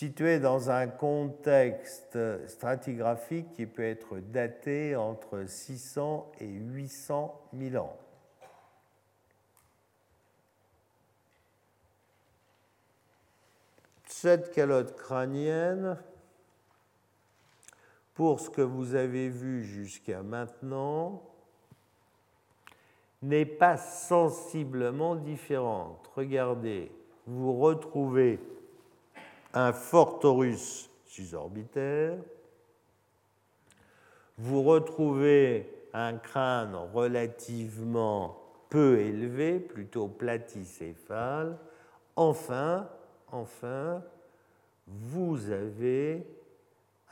[0.03, 7.97] située dans un contexte stratigraphique qui peut être daté entre 600 et 800 000 ans.
[14.07, 15.97] Cette calotte crânienne
[18.13, 21.21] pour ce que vous avez vu jusqu'à maintenant,
[23.21, 26.11] n'est pas sensiblement différente.
[26.15, 26.91] Regardez,
[27.25, 28.39] vous retrouvez
[29.53, 32.17] un fort torus susorbitaire,
[34.37, 38.37] vous retrouvez un crâne relativement
[38.69, 41.57] peu élevé, plutôt platicéphale.
[42.15, 42.89] Enfin,
[43.31, 44.01] enfin,
[44.87, 46.25] vous avez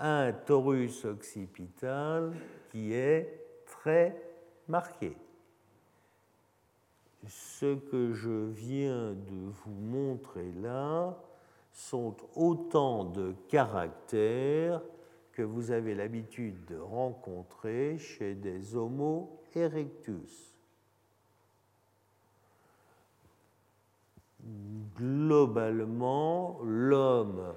[0.02, 2.34] un torus occipital
[2.70, 4.22] qui est très
[4.68, 5.16] marqué.
[7.28, 11.16] Ce que je viens de vous montrer là,
[11.72, 14.82] sont autant de caractères
[15.32, 20.54] que vous avez l'habitude de rencontrer chez des Homo erectus.
[24.98, 27.54] Globalement, l'homme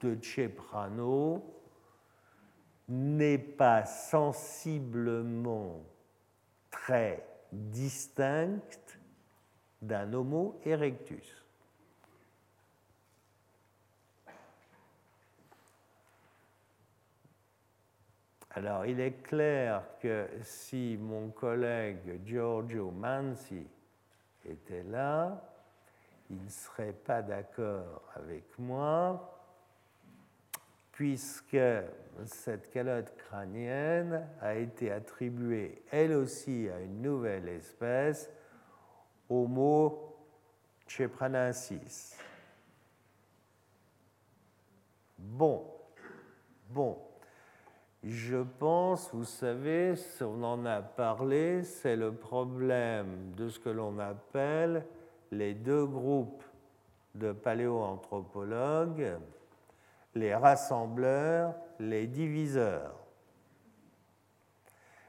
[0.00, 1.42] de Ceprano
[2.88, 5.82] n'est pas sensiblement
[6.70, 8.98] très distinct
[9.80, 11.42] d'un Homo erectus.
[18.54, 23.66] Alors, il est clair que si mon collègue Giorgio Manzi
[24.44, 25.42] était là,
[26.28, 29.31] il ne serait pas d'accord avec moi,
[30.92, 31.56] puisque
[32.26, 38.30] cette calotte crânienne a été attribuée elle aussi à une nouvelle espèce,
[39.28, 40.16] Homo
[40.86, 42.16] chepranensis.
[45.18, 45.64] Bon,
[46.70, 46.98] bon.
[48.04, 53.96] Je pense, vous savez, on en a parlé, c'est le problème de ce que l'on
[54.00, 54.84] appelle
[55.30, 56.42] les deux groupes
[57.14, 59.18] de paléoanthropologues,
[60.14, 62.94] les rassembleurs, les diviseurs.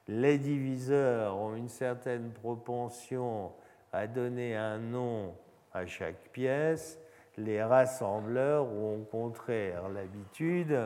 [0.07, 3.53] Les diviseurs ont une certaine propension
[3.91, 5.35] à donner un nom
[5.73, 6.99] à chaque pièce,
[7.37, 10.77] les rassembleurs ont au contraire l'habitude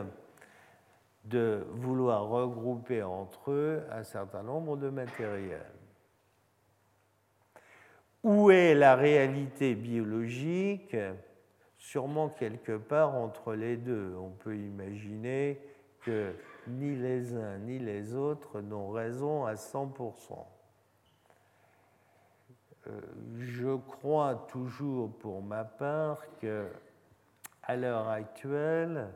[1.24, 5.72] de vouloir regrouper entre eux un certain nombre de matériels.
[8.22, 10.96] Où est la réalité biologique
[11.78, 14.14] Sûrement quelque part entre les deux.
[14.16, 15.60] On peut imaginer
[16.00, 16.34] que
[16.66, 20.46] ni les uns ni les autres n'ont raison à 100%.
[22.86, 23.00] Euh,
[23.38, 26.68] je crois toujours pour ma part que,
[27.62, 29.08] à l'heure actuelle,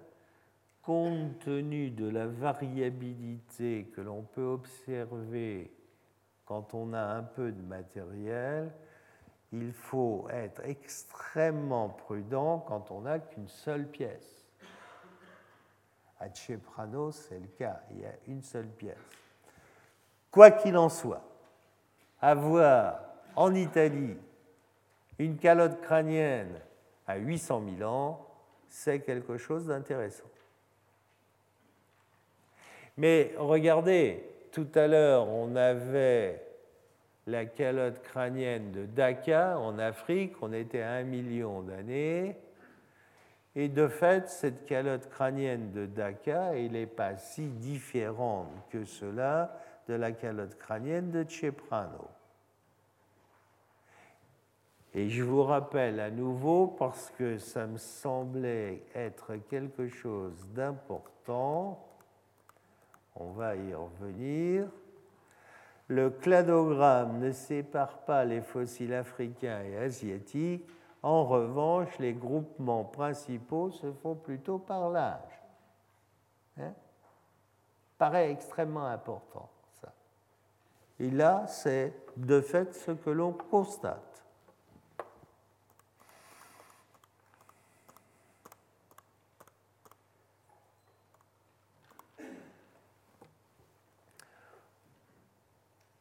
[0.83, 5.73] compte tenu de la variabilité que l'on peut observer
[6.45, 8.73] quand on a un peu de matériel,
[9.53, 14.47] il faut être extrêmement prudent quand on n'a qu'une seule pièce.
[16.19, 18.97] À Ceprano, c'est le cas, il y a une seule pièce.
[20.31, 21.23] Quoi qu'il en soit,
[22.21, 23.01] avoir
[23.37, 24.17] en Italie
[25.19, 26.59] une calotte crânienne
[27.07, 28.27] à 800 000 ans,
[28.69, 30.25] c'est quelque chose d'intéressant.
[32.97, 36.52] Mais regardez, tout à l'heure, on avait
[37.27, 42.37] la calotte crânienne de Dhaka en Afrique, on était à un million d'années.
[43.55, 49.61] Et de fait, cette calotte crânienne de Dhaka, elle n'est pas si différente que cela
[49.89, 52.09] de la calotte crânienne de Ceprano.
[54.95, 61.87] Et je vous rappelle à nouveau, parce que ça me semblait être quelque chose d'important,
[63.15, 64.67] on va y revenir.
[65.93, 70.67] Le cladogramme ne sépare pas les fossiles africains et asiatiques.
[71.03, 75.43] En revanche, les groupements principaux se font plutôt par l'âge.
[76.59, 76.73] Hein?
[77.99, 79.51] Paraît extrêmement important,
[79.83, 79.93] ça.
[80.99, 84.12] Et là, c'est de fait ce que l'on constate.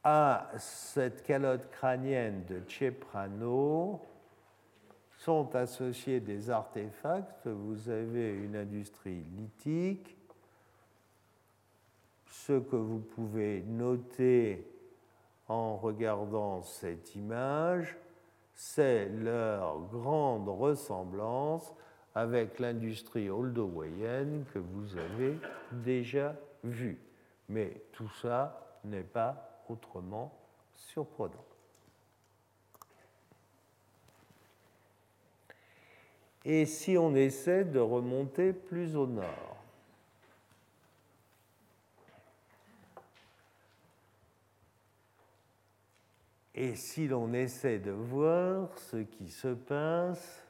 [0.04, 4.02] À cette calotte crânienne de Ceprano
[5.18, 7.48] sont associés des artefacts.
[7.48, 10.18] Vous avez une industrie lithique.
[12.26, 14.68] Ce que vous pouvez noter
[15.48, 17.96] en regardant cette image,
[18.56, 21.72] c'est leur grande ressemblance
[22.16, 25.38] avec l'industrie oldowayenne que vous avez
[25.72, 27.00] déjà vue.
[27.48, 30.34] Mais tout ça n'est pas autrement
[30.76, 31.46] surprenant.
[36.44, 39.58] Et si on essaie de remonter plus au nord?
[46.56, 50.44] Et si l'on essaie de voir ce qui se passe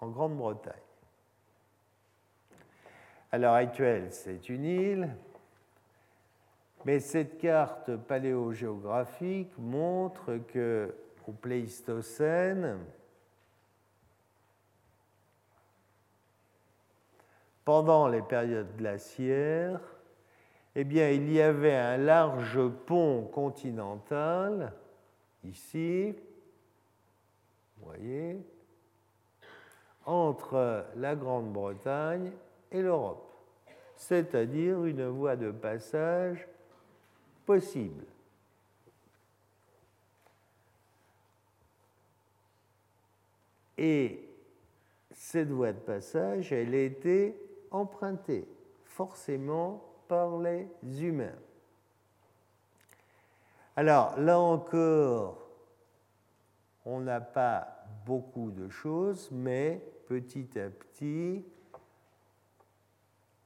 [0.00, 0.72] en Grande-Bretagne?
[3.32, 5.16] À l'heure actuelle, c'est une île,
[6.84, 10.94] mais cette carte paléogéographique montre que
[11.26, 12.78] au Pléistocène,
[17.64, 19.80] pendant les périodes glaciaires,
[20.74, 24.72] eh il y avait un large pont continental,
[25.44, 26.14] ici,
[27.76, 28.40] vous voyez,
[30.04, 32.32] entre la Grande-Bretagne
[32.72, 33.30] et l'Europe,
[33.96, 36.48] c'est-à-dire une voie de passage
[43.78, 44.28] Et
[45.12, 47.36] cette voie de passage, elle a été
[47.70, 48.46] empruntée
[48.84, 50.68] forcément par les
[51.02, 51.38] humains.
[53.74, 55.48] Alors là encore,
[56.84, 61.44] on n'a pas beaucoup de choses, mais petit à petit,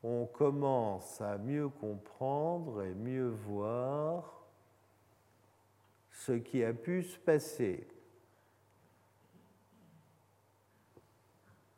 [0.09, 4.41] on commence à mieux comprendre et mieux voir
[6.13, 7.89] ce qui a pu se passer.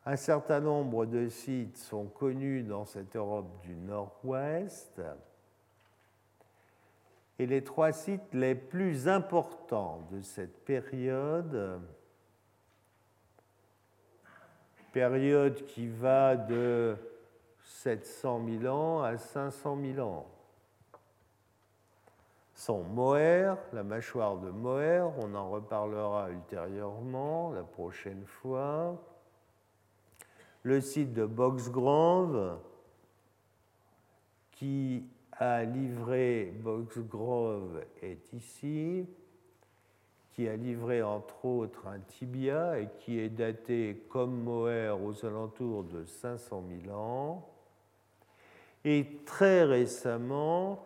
[0.05, 5.01] Un certain nombre de sites sont connus dans cette Europe du Nord-Ouest.
[7.39, 11.81] Et les trois sites les plus importants de cette période,
[14.93, 16.95] période qui va de
[17.69, 20.27] 700 000 ans à 500 000 ans,
[22.55, 29.01] sont Moher, la mâchoire de Moher, on en reparlera ultérieurement la prochaine fois,
[30.63, 32.59] le site de Boxgrove,
[34.51, 39.07] qui a livré, Boxgrove est ici,
[40.31, 45.83] qui a livré entre autres un tibia et qui est daté comme Moher aux alentours
[45.83, 47.47] de 500 000 ans.
[48.91, 50.83] Et très récemment,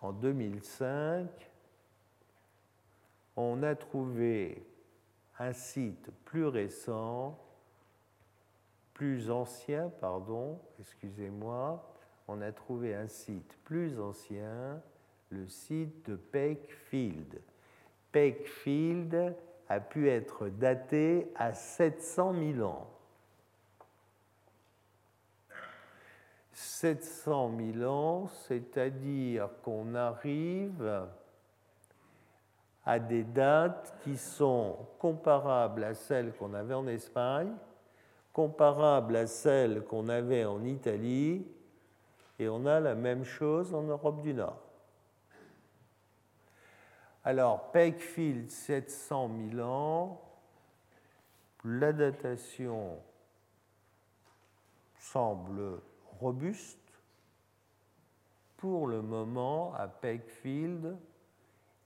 [0.00, 1.28] en 2005,
[3.36, 4.64] on a trouvé
[5.38, 7.38] un site plus récent,
[8.94, 11.86] plus ancien, pardon, excusez-moi,
[12.28, 14.80] on a trouvé un site plus ancien,
[15.28, 17.42] le site de Peckfield.
[18.10, 19.36] Peckfield
[19.68, 22.88] a pu être daté à 700 000 ans.
[26.52, 31.06] 700 000 ans, c'est-à-dire qu'on arrive
[32.84, 37.52] à des dates qui sont comparables à celles qu'on avait en Espagne,
[38.32, 41.46] comparables à celles qu'on avait en Italie,
[42.38, 44.58] et on a la même chose en Europe du Nord.
[47.24, 50.20] Alors, Peckfield, 700 000 ans,
[51.64, 52.98] la datation
[54.98, 55.80] semble
[56.22, 56.78] robuste.
[58.56, 60.96] Pour le moment, à Peckfield,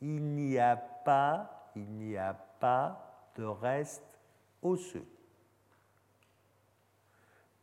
[0.03, 4.20] il n'y a pas, il n'y a pas de reste
[4.62, 5.07] osseux.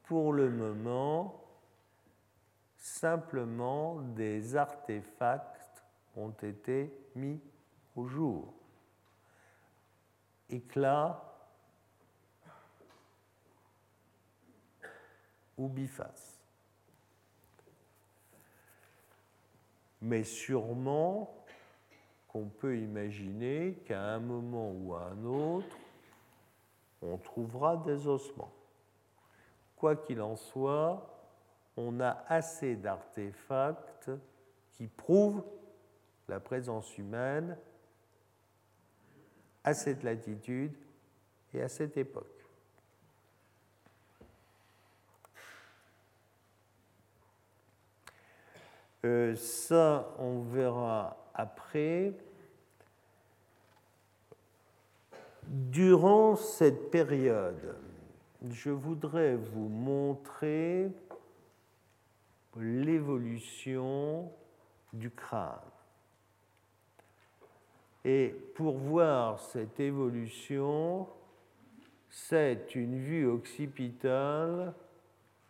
[0.03, 1.43] Pour le moment,
[2.75, 5.83] simplement des artefacts
[6.15, 7.39] ont été mis
[7.95, 8.53] au jour.
[10.49, 11.23] Éclat
[15.57, 16.32] ou biface.
[20.03, 21.33] Mais sûrement,
[22.27, 25.77] qu'on peut imaginer qu'à un moment ou à un autre,
[27.01, 28.51] on trouvera des ossements.
[29.77, 31.09] Quoi qu'il en soit,
[31.77, 34.11] on a assez d'artefacts
[34.73, 35.45] qui prouvent
[36.27, 37.57] la présence humaine
[39.63, 40.73] à cette latitude
[41.53, 42.32] et à cette époque.
[49.05, 52.13] Euh, ça, on verra après,
[55.47, 57.75] durant cette période,
[58.49, 60.89] je voudrais vous montrer
[62.55, 64.31] l'évolution
[64.93, 65.59] du crâne.
[68.05, 71.07] Et pour voir cette évolution,
[72.09, 74.73] c'est une vue occipitale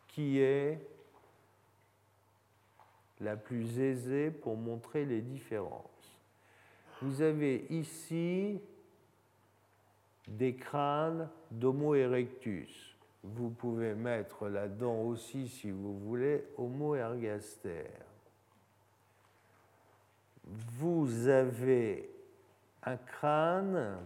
[0.07, 0.79] qui est
[3.24, 6.19] la plus aisée pour montrer les différences.
[7.01, 8.61] Vous avez ici
[10.28, 12.95] des crânes d'Homo erectus.
[13.24, 17.89] Vous pouvez mettre là-dedans aussi, si vous voulez, Homo ergaster.
[20.45, 22.09] Vous avez
[22.84, 23.97] un crâne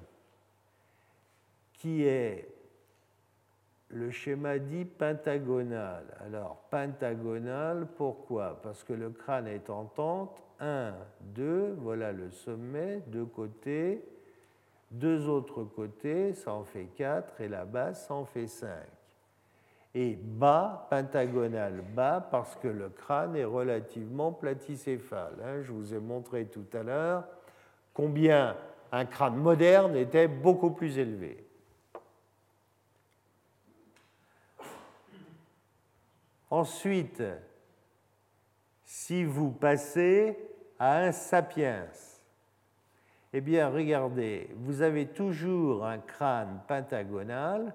[1.73, 2.47] qui est
[3.97, 6.03] le schéma dit pentagonal.
[6.25, 8.59] Alors, pentagonal, pourquoi?
[8.61, 10.41] Parce que le crâne est en tente.
[10.59, 14.03] 1, 2, voilà le sommet, deux côtés.
[14.91, 18.69] Deux autres côtés, ça en fait 4, et la base, ça en fait 5.
[19.95, 25.33] Et bas, pentagonal bas, parce que le crâne est relativement platicéphale.
[25.43, 25.61] Hein.
[25.61, 27.23] Je vous ai montré tout à l'heure
[27.93, 28.55] combien
[28.91, 31.46] un crâne moderne était beaucoup plus élevé.
[36.49, 37.23] Ensuite,
[38.83, 40.37] si vous passez
[40.79, 41.87] à un sapiens,
[43.33, 47.73] eh bien, regardez, vous avez toujours un crâne pentagonal,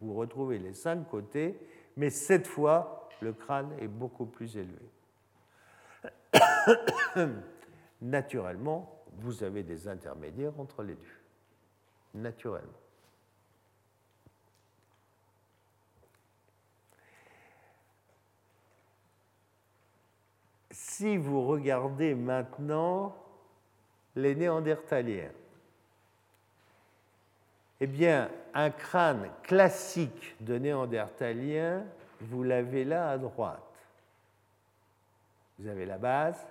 [0.00, 1.58] vous retrouvez les cinq côtés,
[1.96, 4.90] mais cette fois, le crâne est beaucoup plus élevé.
[8.02, 11.20] Naturellement, vous avez des intermédiaires entre les deux.
[12.14, 12.79] Naturellement.
[21.00, 23.16] Si vous regardez maintenant
[24.16, 25.30] les Néandertaliens,
[27.80, 31.86] eh bien, un crâne classique de Néandertalien,
[32.20, 33.62] vous l'avez là à droite.
[35.58, 36.46] Vous avez la base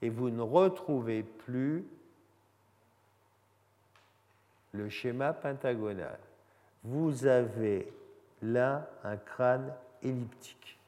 [0.00, 1.84] et vous ne retrouvez plus
[4.72, 6.18] le schéma pentagonal.
[6.82, 7.92] Vous avez
[8.42, 10.80] là un crâne elliptique.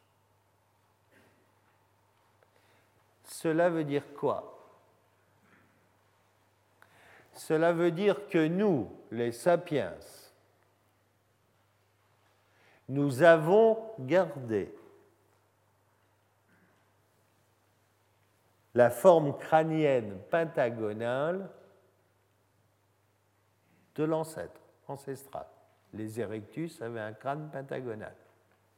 [3.35, 4.57] Cela veut dire quoi?
[7.33, 9.97] Cela veut dire que nous, les sapiens,
[12.89, 14.73] nous avons gardé
[18.73, 21.51] la forme crânienne pentagonale
[23.97, 25.47] de l'ancêtre ancestral.
[25.93, 28.15] Les Erectus avaient un crâne pentagonal.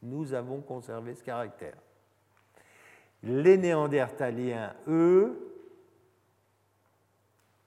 [0.01, 1.77] Nous avons conservé ce caractère.
[3.23, 5.47] Les Néandertaliens, eux,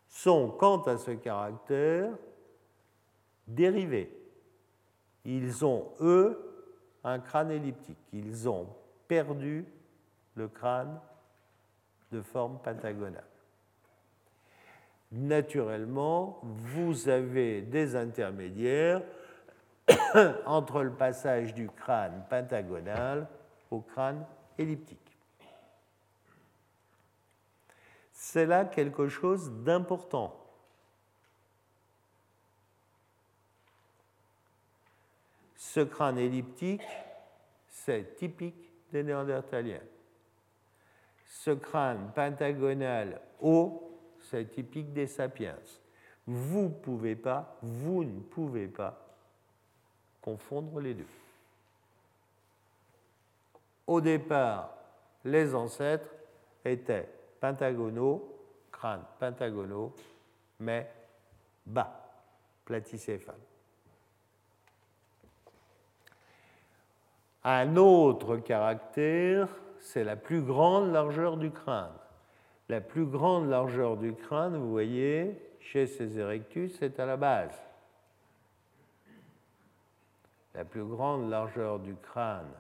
[0.09, 2.11] sont, quant à ce caractère,
[3.47, 4.17] dérivés.
[5.25, 6.51] Ils ont, eux,
[7.05, 7.99] un crâne elliptique.
[8.13, 8.69] Ils ont
[9.09, 9.65] perdu
[10.35, 11.01] le crâne
[12.13, 13.25] de forme pentagonale.
[15.13, 19.03] Naturellement, vous avez des intermédiaires
[20.47, 23.27] entre le passage du crâne pentagonal
[23.71, 24.25] au crâne
[24.57, 25.10] elliptique.
[28.23, 30.37] C'est là quelque chose d'important.
[35.57, 36.87] Ce crâne elliptique,
[37.67, 39.81] c'est typique des Néandertaliens.
[41.29, 45.59] Ce crâne pentagonal haut, c'est typique des sapiens.
[46.27, 49.17] Vous ne pouvez pas, vous ne pouvez pas
[50.21, 51.09] confondre les deux.
[53.87, 54.77] Au départ,
[55.25, 56.15] les ancêtres
[56.67, 57.09] étaient
[57.41, 58.37] pentagonaux,
[58.71, 59.95] crâne pentagonaux,
[60.61, 60.91] mais
[61.67, 62.13] bas,
[62.65, 63.35] platicéphale.
[67.43, 71.93] Un autre caractère, c'est la plus grande largeur du crâne.
[72.69, 77.59] La plus grande largeur du crâne, vous voyez, chez ces erectus, c'est à la base.
[80.55, 82.53] La plus grande largeur du crâne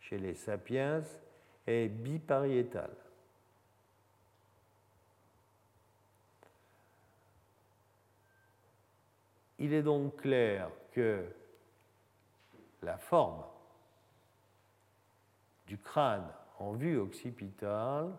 [0.00, 1.02] chez les sapiens
[1.66, 2.94] est bipariétale.
[9.58, 11.24] Il est donc clair que
[12.82, 13.42] la forme
[15.66, 16.28] du crâne
[16.58, 18.12] en vue occipitale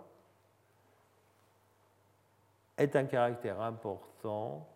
[2.77, 4.67] est un caractère important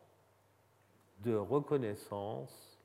[1.20, 2.80] de reconnaissance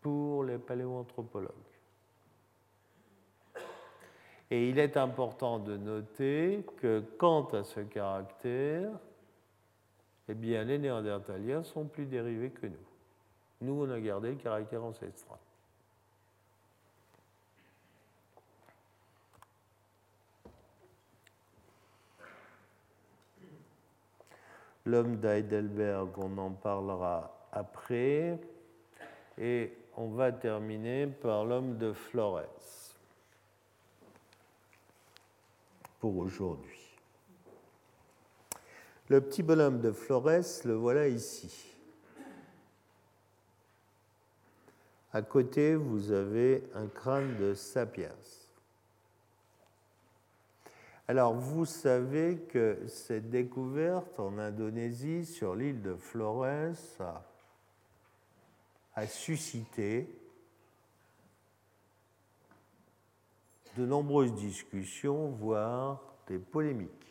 [0.00, 1.52] pour les paléoanthropologues.
[4.50, 8.90] Et il est important de noter que quant à ce caractère,
[10.28, 12.86] eh bien, les Néandertaliens sont plus dérivés que nous.
[13.60, 15.38] Nous, on a gardé le caractère ancestral.
[24.84, 28.38] L'homme d'Heidelberg, on en parlera après.
[29.38, 32.42] Et on va terminer par l'homme de Flores
[35.98, 36.85] pour aujourd'hui.
[39.08, 41.76] Le petit bonhomme de Flores, le voilà ici.
[45.12, 48.10] À côté, vous avez un crâne de Sapiens.
[51.06, 56.44] Alors, vous savez que cette découverte en Indonésie, sur l'île de Flores,
[58.96, 60.08] a suscité
[63.76, 67.05] de nombreuses discussions, voire des polémiques.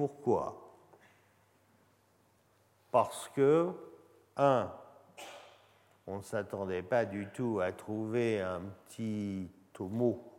[0.00, 0.56] Pourquoi?
[2.90, 3.70] Parce que,
[4.34, 4.72] un,
[6.06, 10.32] on ne s'attendait pas du tout à trouver un petit tomo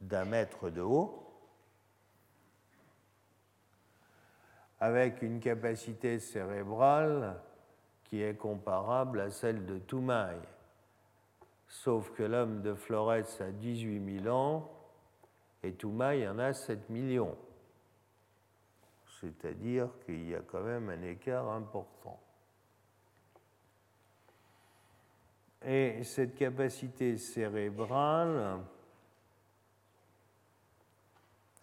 [0.00, 1.24] d'un mètre de haut,
[4.80, 7.40] avec une capacité cérébrale
[8.02, 10.36] qui est comparable à celle de Toumaï.
[11.68, 14.68] Sauf que l'homme de Flores a 18 000 ans
[15.62, 17.36] et Toumaï en a 7 millions.
[19.20, 22.18] C'est-à-dire qu'il y a quand même un écart important.
[25.62, 28.60] Et cette capacité cérébrale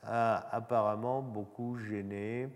[0.03, 2.47] a apparemment beaucoup gêné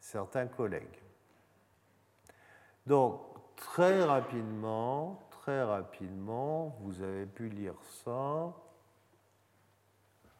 [0.00, 1.02] certains collègues.
[2.86, 3.20] Donc,
[3.56, 8.54] très rapidement, très rapidement, vous avez pu lire ça.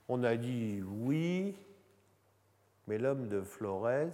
[0.08, 1.54] On a dit oui,
[2.88, 4.10] mais l'homme de Flores,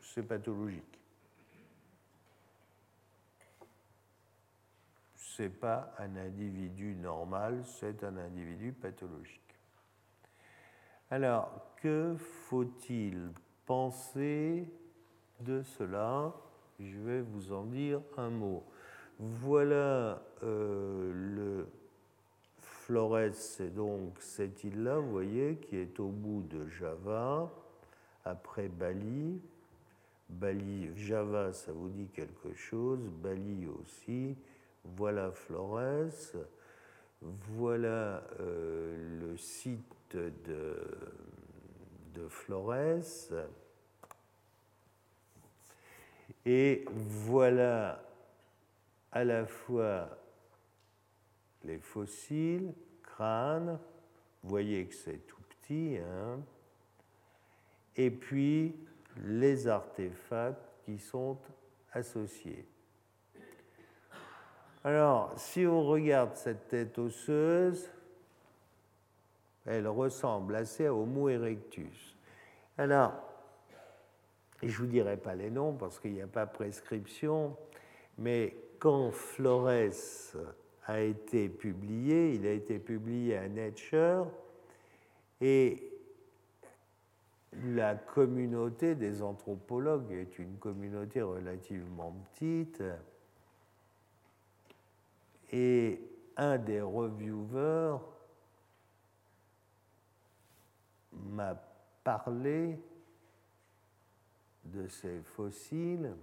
[0.00, 0.94] c'est pathologique.
[5.34, 9.40] ce n'est pas un individu normal, c'est un individu pathologique.
[11.10, 12.14] Alors, que
[12.48, 13.32] faut-il
[13.66, 14.72] penser
[15.40, 16.32] de cela?
[16.78, 18.64] Je vais vous en dire un mot.
[19.18, 21.66] Voilà euh, le
[22.86, 27.50] Flores, c'est donc cette île-là, vous voyez, qui est au bout de Java,
[28.26, 29.40] après Bali.
[30.28, 34.36] Bali, Java, ça vous dit quelque chose, Bali aussi.
[34.84, 36.36] Voilà Flores,
[37.22, 40.76] voilà euh, le site de,
[42.12, 43.32] de Flores,
[46.44, 48.04] et voilà
[49.10, 50.18] à la fois
[51.64, 53.78] les fossiles, crânes,
[54.42, 56.40] vous voyez que c'est tout petit, hein,
[57.96, 58.74] et puis
[59.24, 61.38] les artefacts qui sont
[61.92, 62.66] associés.
[64.82, 67.88] Alors, si on regarde cette tête osseuse,
[69.64, 72.16] elle ressemble assez à Homo erectus.
[72.76, 73.14] Alors,
[74.62, 77.56] je ne vous dirai pas les noms parce qu'il n'y a pas prescription,
[78.18, 80.36] mais quand Flores
[80.86, 84.26] a été publié, il a été publié à Nature,
[85.40, 85.90] et
[87.64, 92.82] la communauté des anthropologues est une communauté relativement petite,
[95.52, 96.00] et
[96.36, 97.98] un des reviewers
[101.12, 101.54] m'a
[102.02, 102.78] parlé
[104.64, 106.14] de ces fossiles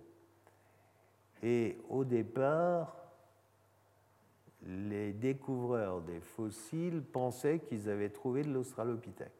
[1.43, 3.00] et au départ,
[4.63, 9.31] les découvreurs des fossiles pensaient qu'ils avaient trouvé de l'Australopithèque.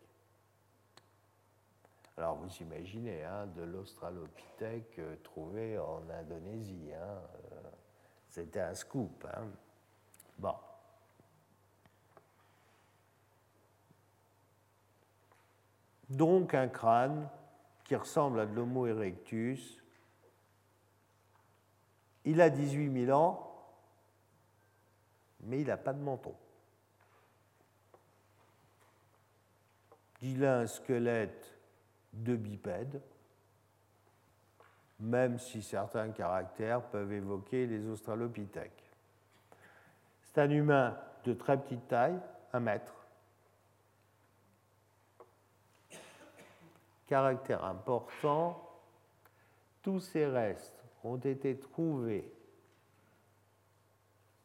[2.18, 6.92] Alors vous imaginez, hein, de l'Australopithèque euh, trouvé en Indonésie.
[6.94, 7.20] Hein,
[7.54, 7.62] euh,
[8.30, 9.26] c'était un scoop.
[9.34, 9.48] Hein.
[16.12, 17.30] Donc un crâne
[17.86, 19.82] qui ressemble à de l'Homo erectus.
[22.26, 23.51] Il a 18 000 ans,
[25.44, 26.36] mais il n'a pas de menton.
[30.22, 31.58] Il a un squelette
[32.14, 33.02] de bipède,
[35.00, 38.92] même si certains caractères peuvent évoquer les australopithèques.
[40.24, 42.20] C'est un humain de très petite taille,
[42.54, 42.94] un mètre.
[47.08, 48.70] Caractère important,
[49.82, 52.32] tous ces restes ont été trouvés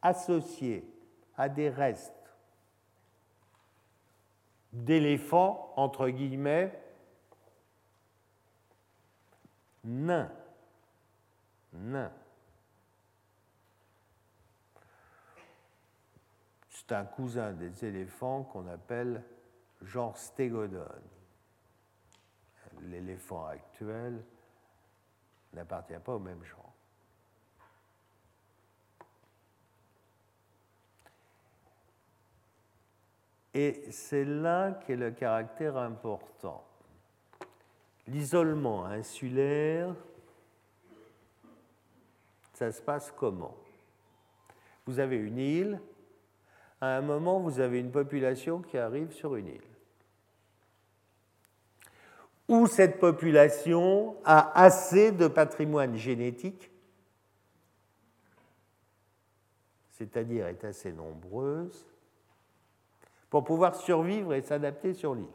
[0.01, 0.87] associés
[1.37, 2.13] à des restes
[4.73, 6.77] d'éléphants, entre guillemets,
[9.83, 10.31] nains.
[11.73, 12.11] Nains.
[16.87, 19.21] c'est un cousin des éléphants qu'on appelle
[19.81, 20.85] genre stégodon.
[22.83, 24.23] L'éléphant actuel
[25.53, 26.66] n'appartient pas au même genre.
[33.57, 36.63] Et c'est là qu'est le caractère important.
[38.05, 39.95] L'isolement insulaire,
[42.53, 43.57] ça se passe comment?
[44.85, 45.81] Vous avez une île,
[46.81, 49.61] à un moment vous avez une population qui arrive sur une île.
[52.47, 56.69] Où cette population a assez de patrimoine génétique,
[59.93, 61.87] c'est-à-dire est assez nombreuse,
[63.29, 65.27] pour pouvoir survivre et s'adapter sur l'île.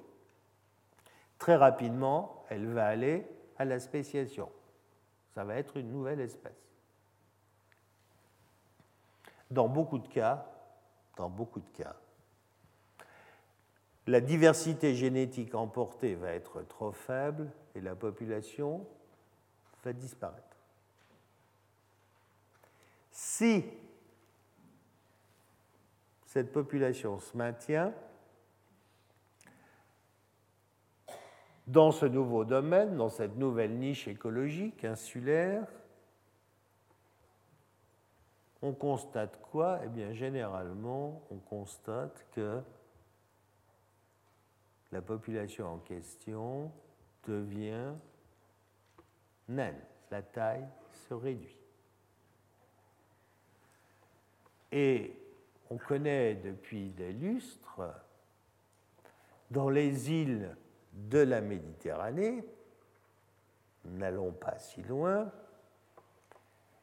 [1.38, 3.26] Très rapidement, elle va aller
[3.58, 4.48] à la spéciation.
[5.34, 6.52] Ça va être une nouvelle espèce.
[9.50, 10.46] Dans beaucoup de cas,
[11.16, 11.96] dans beaucoup de cas,
[14.06, 18.86] la diversité génétique emportée va être trop faible et la population
[19.84, 20.56] va disparaître.
[23.10, 23.64] Si
[26.32, 27.92] cette population se maintient
[31.66, 35.66] dans ce nouveau domaine, dans cette nouvelle niche écologique insulaire,
[38.62, 39.80] on constate quoi?
[39.84, 42.62] Eh bien, généralement, on constate que
[44.90, 46.72] la population en question
[47.28, 47.92] devient
[49.48, 51.58] naine, la taille se réduit.
[54.70, 55.21] Et
[55.72, 57.80] on connaît depuis des lustres,
[59.50, 60.54] dans les îles
[60.92, 62.44] de la Méditerranée,
[63.84, 65.30] n'allons pas si loin,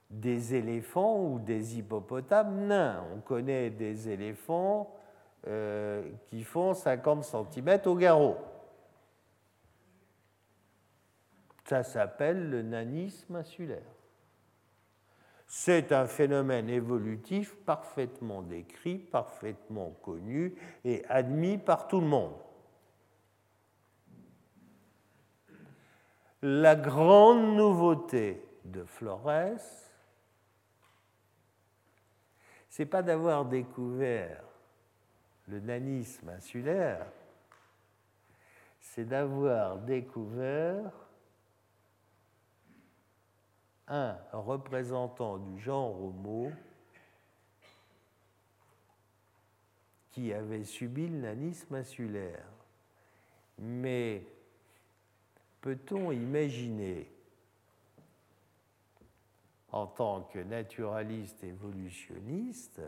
[0.10, 3.06] des éléphants ou des hippopotames nains.
[3.16, 4.92] On connaît des éléphants
[5.48, 8.38] euh, qui font 50 cm au garrot.
[11.66, 13.99] Ça s'appelle le nanisme insulaire.
[15.52, 20.54] C'est un phénomène évolutif parfaitement décrit, parfaitement connu
[20.86, 22.36] et admis par tout le monde.
[26.44, 29.58] La grande nouveauté de Flores,
[32.70, 34.44] c'est pas d'avoir découvert
[35.48, 37.08] le nanisme insulaire,
[38.80, 40.92] c'est d'avoir découvert
[43.90, 46.52] un représentant du genre Homo
[50.12, 52.46] qui avait subi le nanisme insulaire.
[53.58, 54.24] Mais
[55.62, 57.12] peut-on imaginer,
[59.72, 62.82] en tant que naturaliste évolutionniste,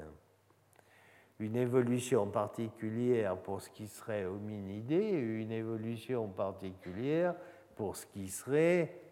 [1.40, 7.36] une évolution particulière pour ce qui serait hominidé une évolution particulière
[7.76, 9.11] pour ce qui serait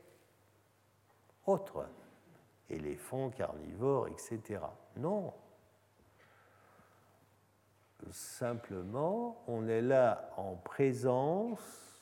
[1.50, 1.86] autres,
[2.70, 4.62] éléphants, carnivores, etc.
[4.98, 5.34] Non.
[8.12, 12.02] Simplement, on est là en présence,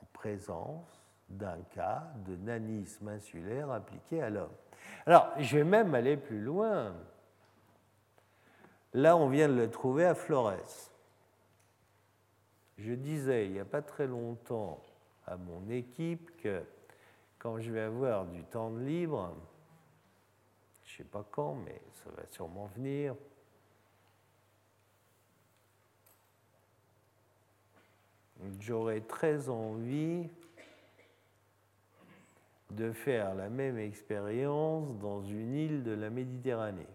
[0.00, 4.52] en présence d'un cas de nanisme insulaire appliqué à l'homme.
[5.06, 6.94] Alors, je vais même aller plus loin.
[8.92, 10.90] Là, on vient de le trouver à Flores.
[12.78, 14.80] Je disais il n'y a pas très longtemps
[15.26, 16.62] à mon équipe que
[17.44, 19.36] quand je vais avoir du temps de libre,
[20.82, 23.14] je ne sais pas quand, mais ça va sûrement venir,
[28.60, 30.26] j'aurais très envie
[32.70, 36.88] de faire la même expérience dans une île de la Méditerranée.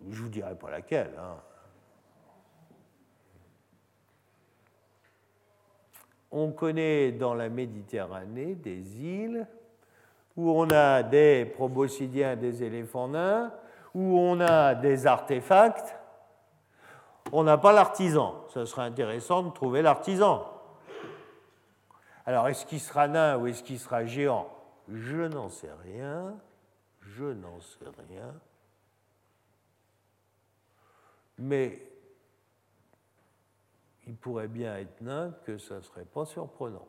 [0.00, 1.14] Je ne vous dirai pas laquelle.
[1.18, 1.38] Hein.
[6.34, 9.46] On connaît dans la Méditerranée des îles
[10.36, 13.52] où on a des proboscidiens, des éléphants nains,
[13.94, 15.96] où on a des artefacts.
[17.30, 18.44] On n'a pas l'artisan.
[18.48, 20.44] Ce serait intéressant de trouver l'artisan.
[22.26, 24.48] Alors, est-ce qu'il sera nain ou est-ce qu'il sera géant?
[24.88, 26.34] Je n'en sais rien.
[27.00, 28.34] Je n'en sais rien.
[31.38, 31.80] Mais
[34.06, 36.86] il pourrait bien être nain que ça ne serait pas surprenant.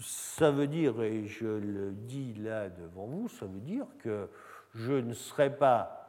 [0.00, 4.28] Ça veut dire, et je le dis là devant vous, ça veut dire que
[4.74, 6.00] je ne serais pas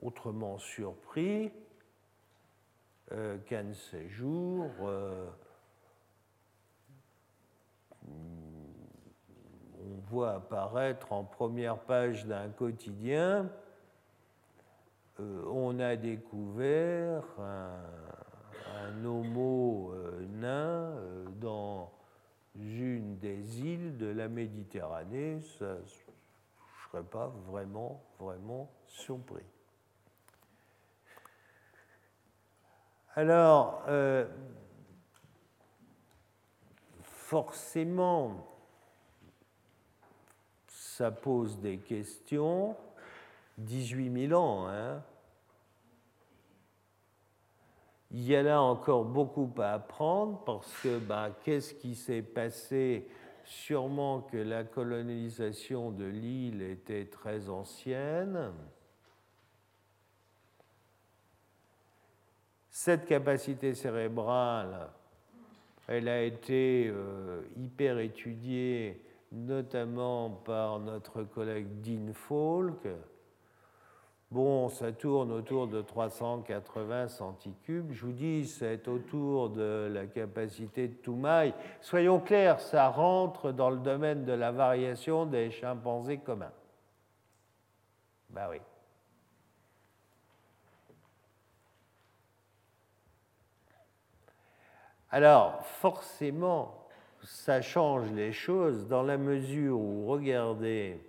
[0.00, 1.50] autrement surpris
[3.10, 5.26] euh, qu'un de ces jours, euh,
[8.06, 13.50] on voit apparaître en première page d'un quotidien,
[15.18, 21.92] on a découvert un, homo euh, nain euh, dans
[22.54, 25.40] une des îles de la Méditerranée.
[25.58, 25.80] Je ne
[26.90, 29.44] serais pas vraiment, vraiment surpris.
[33.14, 33.82] Alors,
[37.02, 38.46] forcément,
[40.68, 42.76] ça pose des questions.
[43.58, 45.02] 18 000 ans, hein.
[48.10, 53.08] Il y a là encore beaucoup à apprendre parce que bah, qu'est-ce qui s'est passé?
[53.44, 58.52] Sûrement que la colonisation de l'île était très ancienne.
[62.70, 64.90] Cette capacité cérébrale,
[65.86, 69.02] elle a été euh, hyper étudiée
[69.32, 72.86] notamment par notre collègue Dean Falk.
[74.30, 77.92] Bon, ça tourne autour de 380 centicubes.
[77.92, 81.54] Je vous dis, c'est autour de la capacité de Toumaï.
[81.80, 86.52] Soyons clairs, ça rentre dans le domaine de la variation des chimpanzés communs.
[88.28, 88.58] Ben oui.
[95.10, 96.86] Alors, forcément,
[97.22, 101.00] ça change les choses dans la mesure où, regardez,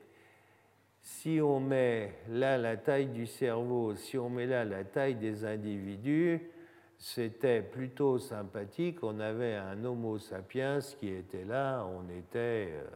[1.10, 5.44] si on met là la taille du cerveau, si on met là la taille des
[5.44, 6.40] individus,
[6.98, 9.04] c'était plutôt sympathique.
[9.04, 12.70] On avait un Homo sapiens qui était là, on était.
[12.72, 12.88] Euh,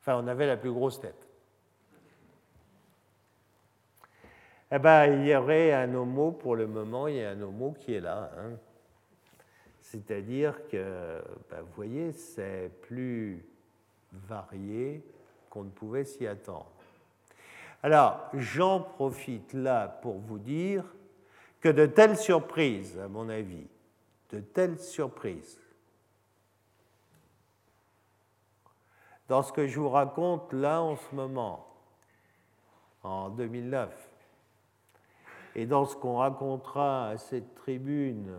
[0.00, 1.28] enfin, on avait la plus grosse tête.
[4.72, 7.74] Eh bien, il y aurait un Homo, pour le moment, il y a un Homo
[7.78, 8.30] qui est là.
[8.38, 8.52] Hein.
[9.82, 11.20] C'est-à-dire que,
[11.50, 13.44] ben, vous voyez, c'est plus
[14.12, 15.04] varié
[15.50, 16.70] qu'on ne pouvait s'y attendre.
[17.82, 20.84] Alors, j'en profite là pour vous dire
[21.60, 23.66] que de telles surprises, à mon avis,
[24.30, 25.60] de telles surprises,
[29.28, 31.66] dans ce que je vous raconte là en ce moment,
[33.02, 33.90] en 2009,
[35.54, 38.36] et dans ce qu'on racontera à cette tribune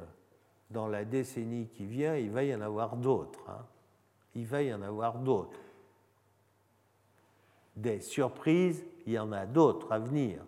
[0.70, 3.49] dans la décennie qui vient, il va y en avoir d'autres.
[3.49, 3.66] Hein.
[4.36, 5.59] Il va y en avoir d'autres.
[7.82, 10.43] Des surprises, il y en a d'autres à venir,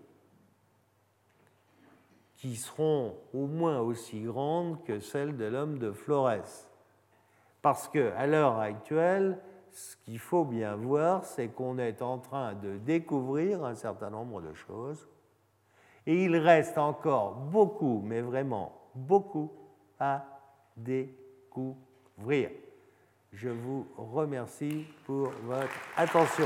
[2.35, 6.69] qui seront au moins aussi grandes que celles de l'homme de Flores.
[7.63, 9.39] Parce qu'à l'heure actuelle,
[9.71, 14.39] ce qu'il faut bien voir, c'est qu'on est en train de découvrir un certain nombre
[14.39, 15.07] de choses,
[16.05, 19.51] et il reste encore beaucoup, mais vraiment beaucoup,
[19.99, 20.23] à
[20.77, 22.51] découvrir.
[23.31, 26.45] Je vous remercie pour votre attention.